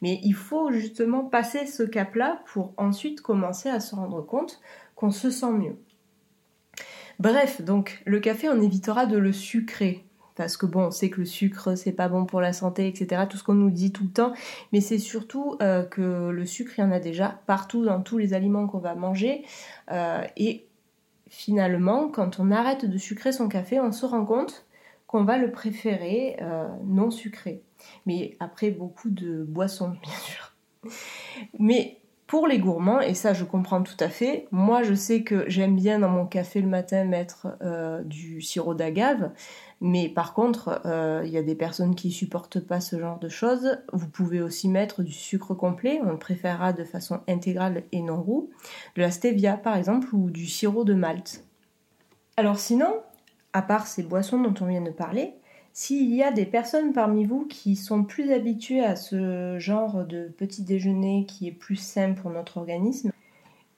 Mais 0.01 0.19
il 0.23 0.33
faut 0.33 0.71
justement 0.71 1.23
passer 1.23 1.65
ce 1.65 1.83
cap-là 1.83 2.41
pour 2.45 2.73
ensuite 2.77 3.21
commencer 3.21 3.69
à 3.69 3.79
se 3.79 3.95
rendre 3.95 4.21
compte 4.21 4.61
qu'on 4.95 5.11
se 5.11 5.29
sent 5.29 5.51
mieux. 5.51 5.77
Bref, 7.19 7.61
donc 7.61 8.03
le 8.05 8.19
café, 8.19 8.47
on 8.49 8.61
évitera 8.61 9.05
de 9.05 9.17
le 9.17 9.33
sucrer. 9.33 10.03
Parce 10.35 10.55
que 10.55 10.67
bon, 10.67 10.85
on 10.85 10.91
sait 10.91 11.09
que 11.09 11.21
le 11.21 11.25
sucre, 11.25 11.73
c'est 11.75 11.91
pas 11.91 12.09
bon 12.09 12.25
pour 12.25 12.41
la 12.41 12.53
santé, 12.53 12.87
etc. 12.87 13.23
Tout 13.27 13.37
ce 13.37 13.43
qu'on 13.43 13.55
nous 13.55 13.71
dit 13.71 13.91
tout 13.91 14.03
le 14.03 14.11
temps. 14.11 14.33
Mais 14.71 14.81
c'est 14.81 14.99
surtout 14.99 15.57
euh, 15.63 15.83
que 15.83 16.29
le 16.29 16.45
sucre, 16.45 16.73
il 16.77 16.81
y 16.81 16.83
en 16.83 16.91
a 16.91 16.99
déjà 16.99 17.41
partout 17.47 17.83
dans 17.83 18.01
tous 18.01 18.19
les 18.19 18.35
aliments 18.35 18.67
qu'on 18.67 18.77
va 18.77 18.93
manger. 18.93 19.43
Euh, 19.91 20.23
et 20.37 20.67
finalement, 21.27 22.09
quand 22.09 22.39
on 22.39 22.51
arrête 22.51 22.85
de 22.85 22.97
sucrer 22.99 23.31
son 23.31 23.49
café, 23.49 23.79
on 23.79 23.91
se 23.91 24.05
rend 24.05 24.25
compte 24.25 24.67
qu'on 25.07 25.23
va 25.23 25.39
le 25.39 25.51
préférer 25.51 26.37
euh, 26.41 26.67
non 26.85 27.09
sucré 27.09 27.63
mais 28.05 28.35
après 28.39 28.71
beaucoup 28.71 29.09
de 29.09 29.43
boissons, 29.43 29.89
bien 30.03 30.13
sûr. 30.13 30.53
Mais 31.59 31.99
pour 32.27 32.45
les 32.45 32.59
gourmands, 32.59 32.99
et 32.99 33.13
ça 33.13 33.33
je 33.33 33.45
comprends 33.45 33.81
tout 33.81 33.95
à 34.01 34.09
fait, 34.09 34.47
moi 34.51 34.83
je 34.83 34.93
sais 34.93 35.23
que 35.23 35.45
j'aime 35.49 35.75
bien 35.75 35.99
dans 35.99 36.09
mon 36.09 36.25
café 36.25 36.61
le 36.61 36.67
matin 36.67 37.05
mettre 37.05 37.47
euh, 37.61 38.03
du 38.03 38.41
sirop 38.41 38.73
d'agave, 38.73 39.31
mais 39.79 40.09
par 40.09 40.33
contre, 40.33 40.81
euh, 40.85 41.21
il 41.25 41.31
y 41.31 41.37
a 41.37 41.43
des 41.43 41.55
personnes 41.55 41.95
qui 41.95 42.11
supportent 42.11 42.59
pas 42.59 42.81
ce 42.81 42.99
genre 42.99 43.19
de 43.19 43.29
choses. 43.29 43.77
Vous 43.93 44.09
pouvez 44.09 44.41
aussi 44.41 44.67
mettre 44.67 45.03
du 45.03 45.13
sucre 45.13 45.53
complet, 45.53 46.01
on 46.03 46.11
le 46.11 46.19
préférera 46.19 46.73
de 46.73 46.83
façon 46.83 47.21
intégrale 47.27 47.83
et 47.91 48.01
non 48.01 48.21
roux, 48.21 48.49
de 48.95 49.01
la 49.01 49.11
stevia 49.11 49.55
par 49.55 49.77
exemple, 49.77 50.13
ou 50.13 50.29
du 50.29 50.47
sirop 50.47 50.83
de 50.83 50.95
malt. 50.95 51.45
Alors 52.35 52.59
sinon, 52.59 53.01
à 53.53 53.61
part 53.61 53.87
ces 53.87 54.03
boissons 54.03 54.41
dont 54.41 54.53
on 54.61 54.67
vient 54.67 54.81
de 54.81 54.91
parler, 54.91 55.33
s'il 55.79 56.11
y 56.11 56.23
a 56.23 56.31
des 56.31 56.47
personnes 56.47 56.91
parmi 56.91 57.23
vous 57.23 57.45
qui 57.45 57.75
sont 57.75 58.03
plus 58.03 58.31
habituées 58.31 58.83
à 58.83 58.95
ce 58.95 59.59
genre 59.59 60.05
de 60.05 60.27
petit 60.35 60.63
déjeuner 60.63 61.27
qui 61.27 61.47
est 61.47 61.51
plus 61.51 61.75
sain 61.75 62.13
pour 62.13 62.31
notre 62.31 62.57
organisme, 62.57 63.11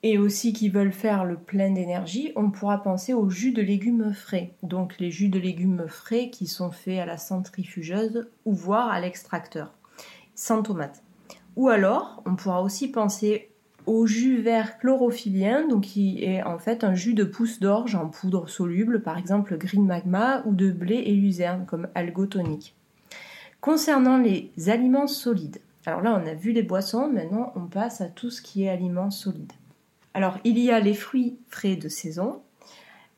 et 0.02 0.16
aussi 0.16 0.54
qui 0.54 0.70
veulent 0.70 0.94
faire 0.94 1.26
le 1.26 1.36
plein 1.36 1.70
d'énergie, 1.70 2.32
on 2.36 2.50
pourra 2.50 2.82
penser 2.82 3.12
aux 3.12 3.28
jus 3.28 3.52
de 3.52 3.60
légumes 3.60 4.14
frais. 4.14 4.54
Donc 4.62 4.98
les 4.98 5.10
jus 5.10 5.28
de 5.28 5.38
légumes 5.38 5.84
frais 5.88 6.30
qui 6.30 6.46
sont 6.46 6.70
faits 6.70 7.00
à 7.00 7.04
la 7.04 7.18
centrifugeuse 7.18 8.30
ou 8.46 8.54
voire 8.54 8.88
à 8.88 8.98
l'extracteur, 8.98 9.74
sans 10.34 10.62
tomate. 10.62 11.02
Ou 11.56 11.68
alors, 11.68 12.22
on 12.24 12.34
pourra 12.34 12.62
aussi 12.62 12.88
penser 12.88 13.49
au 13.86 14.06
jus 14.06 14.40
vert 14.40 14.78
chlorophylien, 14.78 15.66
donc 15.66 15.82
qui 15.82 16.24
est 16.24 16.42
en 16.42 16.58
fait 16.58 16.84
un 16.84 16.94
jus 16.94 17.14
de 17.14 17.24
pousse 17.24 17.60
d'orge 17.60 17.94
en 17.94 18.08
poudre 18.08 18.48
soluble, 18.48 19.02
par 19.02 19.18
exemple 19.18 19.56
green 19.56 19.86
magma, 19.86 20.42
ou 20.46 20.54
de 20.54 20.70
blé 20.70 20.96
et 20.96 21.14
luzerne 21.14 21.64
comme 21.66 21.88
algotonique. 21.94 22.74
Concernant 23.60 24.18
les 24.18 24.50
aliments 24.68 25.06
solides, 25.06 25.60
alors 25.86 26.02
là 26.02 26.20
on 26.22 26.26
a 26.26 26.34
vu 26.34 26.52
les 26.52 26.62
boissons, 26.62 27.10
maintenant 27.10 27.52
on 27.56 27.66
passe 27.66 28.00
à 28.00 28.06
tout 28.06 28.30
ce 28.30 28.42
qui 28.42 28.64
est 28.64 28.68
aliments 28.68 29.10
solides. 29.10 29.52
Alors 30.14 30.38
il 30.44 30.58
y 30.58 30.70
a 30.70 30.80
les 30.80 30.94
fruits 30.94 31.38
frais 31.48 31.76
de 31.76 31.88
saison. 31.88 32.40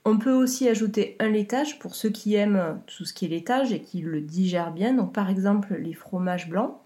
On 0.04 0.18
peut 0.18 0.32
aussi 0.32 0.68
ajouter 0.68 1.16
un 1.20 1.28
laitage 1.28 1.78
pour 1.78 1.94
ceux 1.94 2.10
qui 2.10 2.34
aiment 2.34 2.80
tout 2.86 3.04
ce 3.04 3.12
qui 3.12 3.24
est 3.24 3.28
laitage 3.28 3.72
et 3.72 3.80
qui 3.80 4.00
le 4.00 4.20
digèrent 4.20 4.72
bien, 4.72 4.94
donc 4.94 5.12
par 5.12 5.30
exemple 5.30 5.74
les 5.74 5.94
fromages 5.94 6.48
blancs. 6.48 6.76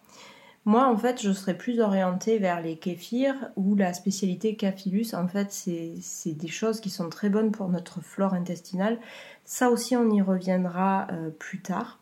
Moi, 0.67 0.85
en 0.85 0.97
fait, 0.97 1.23
je 1.23 1.31
serais 1.31 1.57
plus 1.57 1.79
orientée 1.79 2.39
vers 2.39 2.61
les 2.61 2.77
kéfirs 2.77 3.51
ou 3.55 3.77
la 3.77 3.95
spécialité 3.95 4.57
Cafilus. 4.57 5.15
En 5.15 5.29
fait, 5.29 5.53
c'est 5.53 6.33
des 6.33 6.49
choses 6.49 6.81
qui 6.81 6.91
sont 6.91 7.09
très 7.09 7.29
bonnes 7.29 7.53
pour 7.53 7.69
notre 7.69 8.01
flore 8.01 8.35
intestinale. 8.35 8.99
Ça 9.45 9.71
aussi, 9.71 9.95
on 9.95 10.11
y 10.11 10.21
reviendra 10.21 11.07
euh, 11.13 11.31
plus 11.31 11.61
tard 11.61 12.01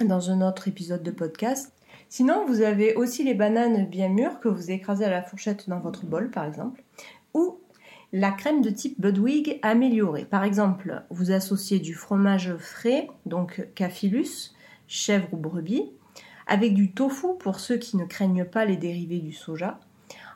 dans 0.00 0.30
un 0.30 0.40
autre 0.40 0.66
épisode 0.66 1.02
de 1.02 1.10
podcast. 1.10 1.74
Sinon, 2.08 2.46
vous 2.46 2.62
avez 2.62 2.94
aussi 2.94 3.22
les 3.22 3.34
bananes 3.34 3.84
bien 3.84 4.08
mûres 4.08 4.40
que 4.40 4.48
vous 4.48 4.70
écrasez 4.70 5.04
à 5.04 5.10
la 5.10 5.22
fourchette 5.22 5.68
dans 5.68 5.78
votre 5.78 6.06
bol, 6.06 6.30
par 6.30 6.46
exemple, 6.46 6.82
ou 7.34 7.58
la 8.14 8.30
crème 8.30 8.62
de 8.62 8.70
type 8.70 8.98
Budwig 8.98 9.58
améliorée. 9.60 10.24
Par 10.24 10.42
exemple, 10.42 11.02
vous 11.10 11.32
associez 11.32 11.80
du 11.80 11.92
fromage 11.92 12.56
frais, 12.56 13.10
donc 13.26 13.68
Cafilus, 13.74 14.54
chèvre 14.86 15.28
ou 15.32 15.36
brebis, 15.36 15.90
avec 16.48 16.74
du 16.74 16.90
tofu 16.90 17.28
pour 17.38 17.60
ceux 17.60 17.76
qui 17.76 17.96
ne 17.96 18.04
craignent 18.04 18.44
pas 18.46 18.64
les 18.64 18.76
dérivés 18.76 19.20
du 19.20 19.32
soja, 19.32 19.78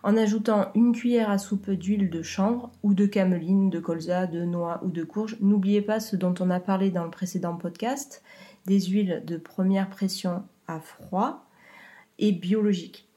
en 0.03 0.16
ajoutant 0.16 0.70
une 0.75 0.92
cuillère 0.92 1.31
à 1.31 1.38
soupe 1.38 1.70
d'huile 1.70 2.11
de 2.11 2.22
chanvre 2.22 2.70
ou 2.83 2.94
de 2.94 3.07
cameline, 3.07 3.70
de 3.70 3.81
colza, 3.81 4.27
de 4.27 4.44
noix 4.44 4.81
ou 4.85 4.90
de 4.90 5.05
courge. 5.05 5.37
N'oubliez 5.40 5.81
pas 5.81 6.01
ce 6.01 6.16
dont 6.16 6.35
on 6.40 6.51
a 6.51 6.61
parlé 6.61 6.90
dans 6.90 7.05
le 7.05 7.11
précédent 7.11 7.57
podcast, 7.57 8.22
des 8.66 8.81
huiles 8.81 9.22
de 9.27 9.37
première 9.37 9.88
pression 9.88 10.42
à 10.68 10.81
froid 10.81 11.46
et 12.18 12.33
biologiques. 12.33 13.09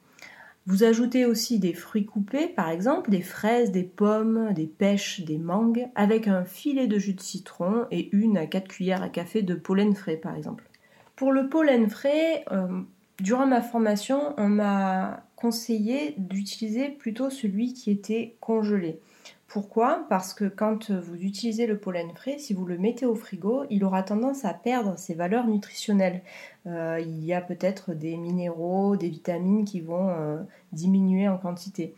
Vous 0.68 0.82
ajoutez 0.82 1.26
aussi 1.26 1.60
des 1.60 1.74
fruits 1.74 2.06
coupés, 2.06 2.48
par 2.48 2.70
exemple 2.70 3.10
des 3.10 3.22
fraises, 3.22 3.70
des 3.70 3.84
pommes, 3.84 4.52
des 4.52 4.66
pêches, 4.66 5.20
des 5.20 5.38
mangues, 5.38 5.86
avec 5.94 6.26
un 6.26 6.44
filet 6.44 6.88
de 6.88 6.98
jus 6.98 7.14
de 7.14 7.20
citron 7.20 7.86
et 7.92 8.08
une 8.12 8.36
à 8.36 8.46
quatre 8.46 8.66
cuillères 8.66 9.02
à 9.02 9.08
café 9.08 9.42
de 9.42 9.54
pollen 9.54 9.94
frais, 9.94 10.16
par 10.16 10.34
exemple. 10.34 10.68
Pour 11.16 11.32
le 11.32 11.48
pollen 11.48 11.88
frais, 11.88 12.44
euh, 12.52 12.82
durant 13.20 13.46
ma 13.46 13.62
formation, 13.62 14.34
on 14.36 14.48
m'a 14.48 15.24
conseillé 15.34 16.14
d'utiliser 16.18 16.90
plutôt 16.90 17.30
celui 17.30 17.72
qui 17.72 17.90
était 17.90 18.36
congelé. 18.40 19.00
Pourquoi? 19.48 20.04
Parce 20.10 20.34
que 20.34 20.44
quand 20.44 20.90
vous 20.90 21.16
utilisez 21.16 21.66
le 21.66 21.78
pollen 21.78 22.10
frais, 22.14 22.36
si 22.38 22.52
vous 22.52 22.66
le 22.66 22.76
mettez 22.76 23.06
au 23.06 23.14
frigo, 23.14 23.64
il 23.70 23.84
aura 23.84 24.02
tendance 24.02 24.44
à 24.44 24.52
perdre 24.52 24.98
ses 24.98 25.14
valeurs 25.14 25.46
nutritionnelles. 25.46 26.20
Euh, 26.66 27.00
il 27.00 27.24
y 27.24 27.32
a 27.32 27.40
peut-être 27.40 27.94
des 27.94 28.16
minéraux, 28.16 28.96
des 28.96 29.08
vitamines 29.08 29.64
qui 29.64 29.80
vont 29.80 30.10
euh, 30.10 30.42
diminuer 30.72 31.28
en 31.28 31.38
quantité. 31.38 31.94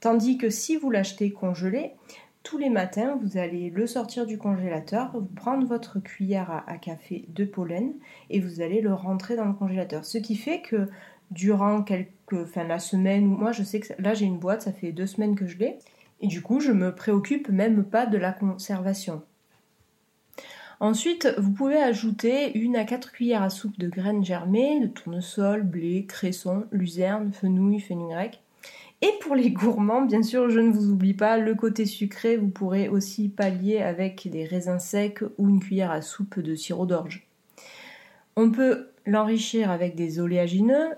Tandis 0.00 0.38
que 0.38 0.50
si 0.50 0.76
vous 0.76 0.90
l'achetez 0.90 1.30
congelé, 1.30 1.92
tous 2.46 2.58
les 2.58 2.70
matins, 2.70 3.18
vous 3.20 3.38
allez 3.38 3.70
le 3.70 3.88
sortir 3.88 4.24
du 4.24 4.38
congélateur, 4.38 5.20
prendre 5.34 5.66
votre 5.66 5.98
cuillère 5.98 6.62
à, 6.68 6.78
café 6.78 7.24
de 7.30 7.44
pollen 7.44 7.94
et 8.30 8.38
vous 8.38 8.60
allez 8.60 8.80
le 8.80 8.94
rentrer 8.94 9.34
dans 9.34 9.46
le 9.46 9.52
congélateur. 9.52 10.04
Ce 10.04 10.16
qui 10.16 10.36
fait 10.36 10.60
que 10.60 10.88
durant 11.32 11.82
quelques, 11.82 12.10
enfin 12.34 12.62
la 12.62 12.78
semaine, 12.78 13.26
moi 13.26 13.50
je 13.50 13.64
sais 13.64 13.80
que 13.80 14.00
là 14.00 14.14
j'ai 14.14 14.26
une 14.26 14.38
boîte, 14.38 14.62
ça 14.62 14.72
fait 14.72 14.92
deux 14.92 15.08
semaines 15.08 15.34
que 15.34 15.48
je 15.48 15.58
l'ai, 15.58 15.78
et 16.20 16.28
du 16.28 16.40
coup 16.40 16.60
je 16.60 16.70
me 16.70 16.94
préoccupe 16.94 17.48
même 17.48 17.82
pas 17.82 18.06
de 18.06 18.16
la 18.16 18.30
conservation. 18.30 19.22
Ensuite, 20.78 21.34
vous 21.38 21.50
pouvez 21.50 21.78
ajouter 21.78 22.56
une 22.56 22.76
à 22.76 22.84
4 22.84 23.10
cuillères 23.10 23.42
à 23.42 23.50
soupe 23.50 23.76
de 23.76 23.88
graines 23.88 24.24
germées, 24.24 24.78
de 24.78 24.86
tournesol, 24.86 25.64
blé, 25.64 26.06
cresson, 26.06 26.66
luzerne, 26.70 27.32
fenouil, 27.32 27.80
fenugrec. 27.80 28.40
Et 29.02 29.12
pour 29.20 29.34
les 29.34 29.50
gourmands, 29.50 30.02
bien 30.02 30.22
sûr, 30.22 30.48
je 30.48 30.60
ne 30.60 30.70
vous 30.70 30.90
oublie 30.90 31.14
pas, 31.14 31.36
le 31.36 31.54
côté 31.54 31.84
sucré, 31.84 32.36
vous 32.36 32.48
pourrez 32.48 32.88
aussi 32.88 33.28
pallier 33.28 33.78
avec 33.78 34.28
des 34.30 34.44
raisins 34.44 34.78
secs 34.78 35.22
ou 35.36 35.48
une 35.48 35.60
cuillère 35.60 35.90
à 35.90 36.00
soupe 36.00 36.40
de 36.40 36.54
sirop 36.54 36.86
d'orge. 36.86 37.26
On 38.36 38.50
peut 38.50 38.88
l'enrichir 39.06 39.70
avec 39.70 39.94
des 39.94 40.18
oléagineux 40.18 40.94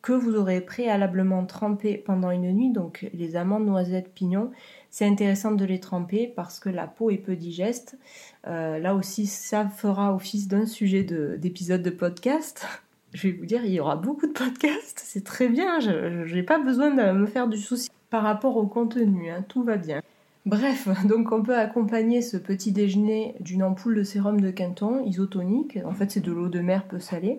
que 0.00 0.12
vous 0.12 0.36
aurez 0.36 0.60
préalablement 0.60 1.44
trempés 1.44 1.98
pendant 1.98 2.30
une 2.30 2.52
nuit, 2.52 2.70
donc 2.70 3.08
les 3.12 3.36
amandes, 3.36 3.66
noisettes, 3.66 4.12
pignons. 4.14 4.50
C'est 4.90 5.06
intéressant 5.06 5.52
de 5.52 5.64
les 5.64 5.80
tremper 5.80 6.32
parce 6.34 6.60
que 6.60 6.68
la 6.68 6.86
peau 6.86 7.10
est 7.10 7.18
peu 7.18 7.36
digeste. 7.36 7.98
Euh, 8.46 8.78
là 8.78 8.94
aussi, 8.94 9.26
ça 9.26 9.68
fera 9.68 10.14
office 10.14 10.48
d'un 10.48 10.66
sujet 10.66 11.02
d'épisode 11.02 11.82
de, 11.82 11.90
podcast. 11.90 12.66
Je 13.14 13.28
vais 13.28 13.34
vous 13.34 13.46
dire, 13.46 13.64
il 13.64 13.72
y 13.72 13.80
aura 13.80 13.96
beaucoup 13.96 14.26
de 14.26 14.32
podcasts, 14.32 15.00
c'est 15.02 15.24
très 15.24 15.48
bien, 15.48 15.80
je 15.80 16.34
n'ai 16.34 16.42
pas 16.42 16.58
besoin 16.58 16.90
de 16.90 17.12
me 17.12 17.26
faire 17.26 17.48
du 17.48 17.58
souci 17.58 17.90
par 18.10 18.22
rapport 18.22 18.56
au 18.56 18.66
contenu, 18.66 19.30
hein. 19.30 19.44
tout 19.48 19.62
va 19.62 19.76
bien. 19.76 20.02
Bref, 20.46 20.88
donc 21.06 21.32
on 21.32 21.42
peut 21.42 21.56
accompagner 21.56 22.22
ce 22.22 22.36
petit 22.36 22.72
déjeuner 22.72 23.34
d'une 23.40 23.62
ampoule 23.62 23.96
de 23.96 24.02
sérum 24.02 24.40
de 24.40 24.50
Quinton 24.50 25.04
isotonique, 25.04 25.78
en 25.84 25.92
fait 25.92 26.10
c'est 26.10 26.20
de 26.20 26.32
l'eau 26.32 26.48
de 26.48 26.60
mer 26.60 26.84
peu 26.84 26.98
salée, 26.98 27.38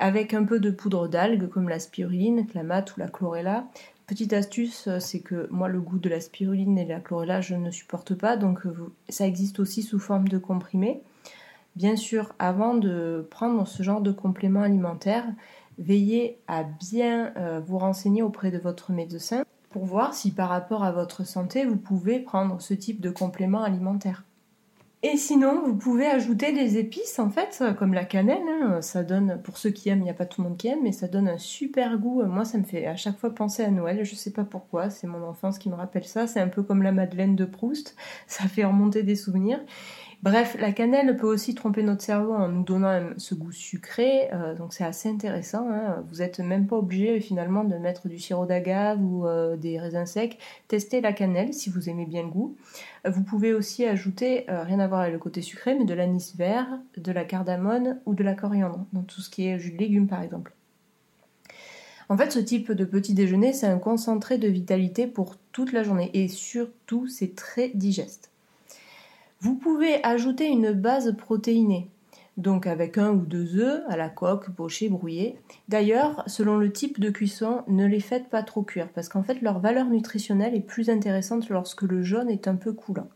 avec 0.00 0.34
un 0.34 0.44
peu 0.44 0.58
de 0.58 0.70
poudre 0.70 1.08
d'algues 1.08 1.48
comme 1.48 1.68
la 1.68 1.78
spiruline, 1.78 2.46
la 2.54 2.62
ou 2.62 3.00
la 3.00 3.08
chlorella, 3.08 3.66
Petite 4.08 4.32
astuce, 4.32 4.88
c'est 5.00 5.20
que 5.20 5.48
moi 5.50 5.68
le 5.68 5.82
goût 5.82 5.98
de 5.98 6.08
la 6.08 6.18
spiruline 6.22 6.78
et 6.78 6.86
la 6.86 6.98
chlorella 6.98 7.42
je 7.42 7.54
ne 7.54 7.70
supporte 7.70 8.14
pas, 8.14 8.38
donc 8.38 8.64
euh, 8.64 8.72
ça 9.10 9.26
existe 9.26 9.60
aussi 9.60 9.82
sous 9.82 9.98
forme 9.98 10.28
de 10.28 10.38
comprimé. 10.38 11.02
Bien 11.76 11.96
sûr, 11.96 12.32
avant 12.38 12.74
de 12.74 13.26
prendre 13.30 13.66
ce 13.66 13.82
genre 13.82 14.00
de 14.00 14.10
complément 14.10 14.62
alimentaire, 14.62 15.24
veillez 15.78 16.40
à 16.48 16.64
bien 16.64 17.32
euh, 17.36 17.60
vous 17.64 17.78
renseigner 17.78 18.22
auprès 18.22 18.50
de 18.50 18.58
votre 18.58 18.92
médecin 18.92 19.44
pour 19.70 19.84
voir 19.84 20.14
si 20.14 20.32
par 20.32 20.48
rapport 20.48 20.82
à 20.82 20.92
votre 20.92 21.24
santé 21.24 21.64
vous 21.64 21.76
pouvez 21.76 22.18
prendre 22.18 22.60
ce 22.60 22.74
type 22.74 23.00
de 23.00 23.10
complément 23.10 23.62
alimentaire. 23.62 24.24
Et 25.04 25.16
sinon, 25.16 25.62
vous 25.64 25.76
pouvez 25.76 26.06
ajouter 26.06 26.52
des 26.52 26.76
épices, 26.76 27.20
en 27.20 27.30
fait, 27.30 27.62
comme 27.78 27.94
la 27.94 28.04
cannelle. 28.04 28.42
Hein. 28.48 28.82
Ça 28.82 29.04
donne, 29.04 29.40
pour 29.44 29.56
ceux 29.56 29.70
qui 29.70 29.88
aiment, 29.88 30.00
il 30.00 30.04
n'y 30.04 30.10
a 30.10 30.14
pas 30.14 30.26
tout 30.26 30.42
le 30.42 30.48
monde 30.48 30.58
qui 30.58 30.66
aime, 30.66 30.80
mais 30.82 30.90
ça 30.90 31.06
donne 31.06 31.28
un 31.28 31.38
super 31.38 31.96
goût. 31.98 32.24
Moi, 32.24 32.44
ça 32.44 32.58
me 32.58 32.64
fait 32.64 32.84
à 32.84 32.96
chaque 32.96 33.16
fois 33.16 33.32
penser 33.32 33.62
à 33.62 33.70
Noël. 33.70 34.04
Je 34.04 34.16
sais 34.16 34.32
pas 34.32 34.42
pourquoi, 34.42 34.90
c'est 34.90 35.06
mon 35.06 35.22
enfance 35.22 35.60
qui 35.60 35.68
me 35.68 35.76
rappelle 35.76 36.04
ça. 36.04 36.26
C'est 36.26 36.40
un 36.40 36.48
peu 36.48 36.64
comme 36.64 36.82
la 36.82 36.90
Madeleine 36.90 37.36
de 37.36 37.44
Proust. 37.44 37.94
Ça 38.26 38.48
fait 38.48 38.64
remonter 38.64 39.04
des 39.04 39.14
souvenirs. 39.14 39.60
Bref, 40.20 40.56
la 40.58 40.72
cannelle 40.72 41.16
peut 41.16 41.28
aussi 41.28 41.54
tromper 41.54 41.84
notre 41.84 42.02
cerveau 42.02 42.32
en 42.32 42.48
nous 42.48 42.64
donnant 42.64 43.10
ce 43.18 43.36
goût 43.36 43.52
sucré, 43.52 44.28
euh, 44.32 44.56
donc 44.56 44.74
c'est 44.74 44.82
assez 44.82 45.08
intéressant. 45.08 45.70
Hein. 45.70 46.04
Vous 46.10 46.16
n'êtes 46.16 46.40
même 46.40 46.66
pas 46.66 46.76
obligé 46.76 47.20
finalement 47.20 47.62
de 47.62 47.76
mettre 47.76 48.08
du 48.08 48.18
sirop 48.18 48.44
d'agave 48.44 49.00
ou 49.00 49.28
euh, 49.28 49.56
des 49.56 49.78
raisins 49.78 50.06
secs. 50.06 50.36
Testez 50.66 51.00
la 51.00 51.12
cannelle 51.12 51.54
si 51.54 51.70
vous 51.70 51.88
aimez 51.88 52.04
bien 52.04 52.22
le 52.22 52.30
goût. 52.30 52.56
Vous 53.06 53.22
pouvez 53.22 53.54
aussi 53.54 53.84
ajouter, 53.84 54.50
euh, 54.50 54.64
rien 54.64 54.80
à 54.80 54.88
voir 54.88 55.02
avec 55.02 55.12
le 55.12 55.20
côté 55.20 55.40
sucré, 55.40 55.76
mais 55.78 55.84
de 55.84 55.94
l'anis 55.94 56.34
vert, 56.36 56.66
de 56.96 57.12
la 57.12 57.24
cardamone 57.24 58.00
ou 58.04 58.16
de 58.16 58.24
la 58.24 58.34
coriandre, 58.34 58.86
dans 58.92 59.02
tout 59.02 59.20
ce 59.20 59.30
qui 59.30 59.46
est 59.46 59.60
jus 59.60 59.70
de 59.70 59.78
légumes 59.78 60.08
par 60.08 60.22
exemple. 60.22 60.52
En 62.08 62.16
fait, 62.16 62.32
ce 62.32 62.40
type 62.40 62.72
de 62.72 62.84
petit 62.84 63.14
déjeuner, 63.14 63.52
c'est 63.52 63.66
un 63.66 63.78
concentré 63.78 64.36
de 64.38 64.48
vitalité 64.48 65.06
pour 65.06 65.36
toute 65.52 65.72
la 65.72 65.84
journée 65.84 66.10
et 66.14 66.26
surtout, 66.26 67.06
c'est 67.06 67.36
très 67.36 67.68
digeste. 67.68 68.32
Vous 69.40 69.54
pouvez 69.54 70.04
ajouter 70.04 70.48
une 70.48 70.72
base 70.72 71.16
protéinée, 71.16 71.88
donc 72.36 72.66
avec 72.66 72.98
un 72.98 73.12
ou 73.12 73.20
deux 73.20 73.60
œufs 73.60 73.84
à 73.88 73.96
la 73.96 74.08
coque, 74.08 74.50
pochés, 74.50 74.88
brouillés. 74.88 75.36
D'ailleurs, 75.68 76.24
selon 76.26 76.56
le 76.56 76.72
type 76.72 76.98
de 76.98 77.10
cuisson, 77.10 77.62
ne 77.68 77.86
les 77.86 78.00
faites 78.00 78.28
pas 78.30 78.42
trop 78.42 78.62
cuire 78.62 78.88
parce 78.92 79.08
qu'en 79.08 79.22
fait 79.22 79.40
leur 79.40 79.60
valeur 79.60 79.86
nutritionnelle 79.86 80.56
est 80.56 80.60
plus 80.60 80.90
intéressante 80.90 81.48
lorsque 81.50 81.82
le 81.82 82.02
jaune 82.02 82.30
est 82.30 82.48
un 82.48 82.56
peu 82.56 82.72
coulant. 82.72 83.08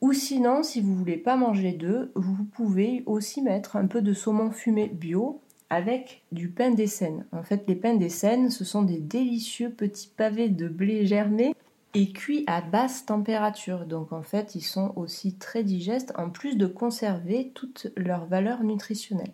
Ou 0.00 0.12
sinon, 0.12 0.62
si 0.62 0.80
vous 0.80 0.94
voulez 0.94 1.16
pas 1.16 1.34
manger 1.34 1.72
d'œufs, 1.72 2.08
vous 2.14 2.44
pouvez 2.44 3.02
aussi 3.06 3.42
mettre 3.42 3.74
un 3.74 3.86
peu 3.86 4.02
de 4.02 4.12
saumon 4.12 4.52
fumé 4.52 4.86
bio 4.86 5.40
avec 5.70 6.22
du 6.30 6.50
pain 6.50 6.70
d'Essène. 6.70 7.24
En 7.32 7.42
fait, 7.42 7.64
les 7.66 7.74
pains 7.74 7.96
d'Essène, 7.96 8.50
ce 8.50 8.64
sont 8.64 8.82
des 8.82 8.98
délicieux 8.98 9.70
petits 9.70 10.12
pavés 10.16 10.50
de 10.50 10.68
blé 10.68 11.04
germé 11.04 11.52
et 11.96 12.12
cuits 12.12 12.44
à 12.46 12.60
basse 12.60 13.06
température. 13.06 13.86
Donc 13.86 14.12
en 14.12 14.22
fait, 14.22 14.54
ils 14.54 14.60
sont 14.60 14.92
aussi 14.96 15.38
très 15.38 15.64
digestes 15.64 16.12
en 16.16 16.28
plus 16.28 16.58
de 16.58 16.66
conserver 16.66 17.52
toute 17.54 17.88
leur 17.96 18.26
valeur 18.26 18.62
nutritionnelle. 18.62 19.32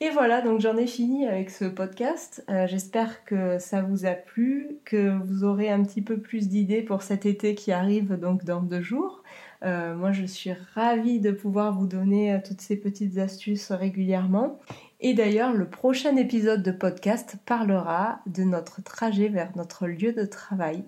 Et 0.00 0.10
voilà, 0.10 0.42
donc 0.42 0.58
j'en 0.58 0.76
ai 0.76 0.88
fini 0.88 1.28
avec 1.28 1.48
ce 1.48 1.64
podcast. 1.64 2.44
Euh, 2.50 2.66
j'espère 2.66 3.24
que 3.24 3.60
ça 3.60 3.82
vous 3.82 4.04
a 4.04 4.14
plu, 4.14 4.78
que 4.84 5.16
vous 5.16 5.44
aurez 5.44 5.70
un 5.70 5.84
petit 5.84 6.02
peu 6.02 6.18
plus 6.18 6.48
d'idées 6.48 6.82
pour 6.82 7.02
cet 7.02 7.24
été 7.24 7.54
qui 7.54 7.70
arrive 7.70 8.14
donc 8.14 8.44
dans 8.44 8.62
deux 8.62 8.82
jours. 8.82 9.22
Euh, 9.64 9.94
moi, 9.94 10.10
je 10.10 10.26
suis 10.26 10.50
ravie 10.74 11.20
de 11.20 11.30
pouvoir 11.30 11.72
vous 11.78 11.86
donner 11.86 12.32
euh, 12.32 12.38
toutes 12.44 12.60
ces 12.60 12.76
petites 12.76 13.18
astuces 13.18 13.70
régulièrement. 13.70 14.58
Et 15.04 15.14
d'ailleurs, 15.14 15.52
le 15.52 15.66
prochain 15.66 16.14
épisode 16.16 16.62
de 16.62 16.70
podcast 16.70 17.34
parlera 17.44 18.20
de 18.26 18.44
notre 18.44 18.84
trajet 18.84 19.26
vers 19.26 19.50
notre 19.56 19.88
lieu 19.88 20.12
de 20.12 20.24
travail. 20.24 20.84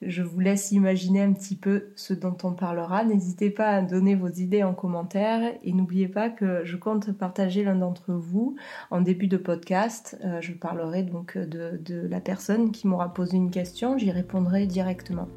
Je 0.00 0.22
vous 0.22 0.40
laisse 0.40 0.72
imaginer 0.72 1.20
un 1.20 1.34
petit 1.34 1.54
peu 1.54 1.88
ce 1.94 2.14
dont 2.14 2.36
on 2.44 2.52
parlera. 2.52 3.04
N'hésitez 3.04 3.50
pas 3.50 3.68
à 3.68 3.82
donner 3.82 4.14
vos 4.14 4.28
idées 4.28 4.62
en 4.62 4.72
commentaire 4.72 5.52
et 5.62 5.72
n'oubliez 5.74 6.08
pas 6.08 6.30
que 6.30 6.64
je 6.64 6.78
compte 6.78 7.12
partager 7.12 7.62
l'un 7.62 7.74
d'entre 7.74 8.14
vous 8.14 8.56
en 8.90 9.02
début 9.02 9.26
de 9.26 9.36
podcast. 9.36 10.16
Euh, 10.24 10.40
je 10.40 10.52
parlerai 10.52 11.02
donc 11.02 11.36
de, 11.36 11.78
de 11.84 12.08
la 12.08 12.20
personne 12.20 12.72
qui 12.72 12.86
m'aura 12.86 13.12
posé 13.12 13.36
une 13.36 13.50
question. 13.50 13.98
J'y 13.98 14.10
répondrai 14.10 14.66
directement. 14.66 15.28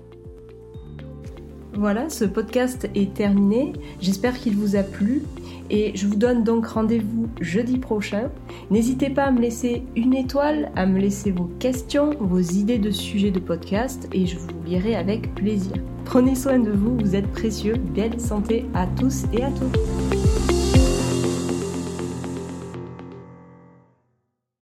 Voilà, 1.73 2.09
ce 2.09 2.25
podcast 2.25 2.89
est 2.95 3.13
terminé. 3.13 3.73
J'espère 4.01 4.37
qu'il 4.37 4.55
vous 4.55 4.75
a 4.75 4.83
plu 4.83 5.23
et 5.69 5.93
je 5.95 6.05
vous 6.05 6.15
donne 6.15 6.43
donc 6.43 6.65
rendez-vous 6.67 7.29
jeudi 7.39 7.77
prochain. 7.77 8.29
N'hésitez 8.69 9.09
pas 9.09 9.23
à 9.23 9.31
me 9.31 9.39
laisser 9.39 9.83
une 9.95 10.13
étoile, 10.13 10.71
à 10.75 10.85
me 10.85 10.99
laisser 10.99 11.31
vos 11.31 11.49
questions, 11.59 12.11
vos 12.19 12.41
idées 12.41 12.79
de 12.79 12.91
sujets 12.91 13.31
de 13.31 13.39
podcast 13.39 14.07
et 14.11 14.25
je 14.25 14.37
vous 14.37 14.49
lirai 14.65 14.95
avec 14.95 15.33
plaisir. 15.33 15.73
Prenez 16.03 16.35
soin 16.35 16.59
de 16.59 16.71
vous, 16.71 16.97
vous 16.97 17.15
êtes 17.15 17.31
précieux. 17.31 17.75
Belle 17.95 18.19
santé 18.19 18.65
à 18.73 18.85
tous 18.85 19.23
et 19.33 19.43
à 19.43 19.49
toutes. 19.51 20.20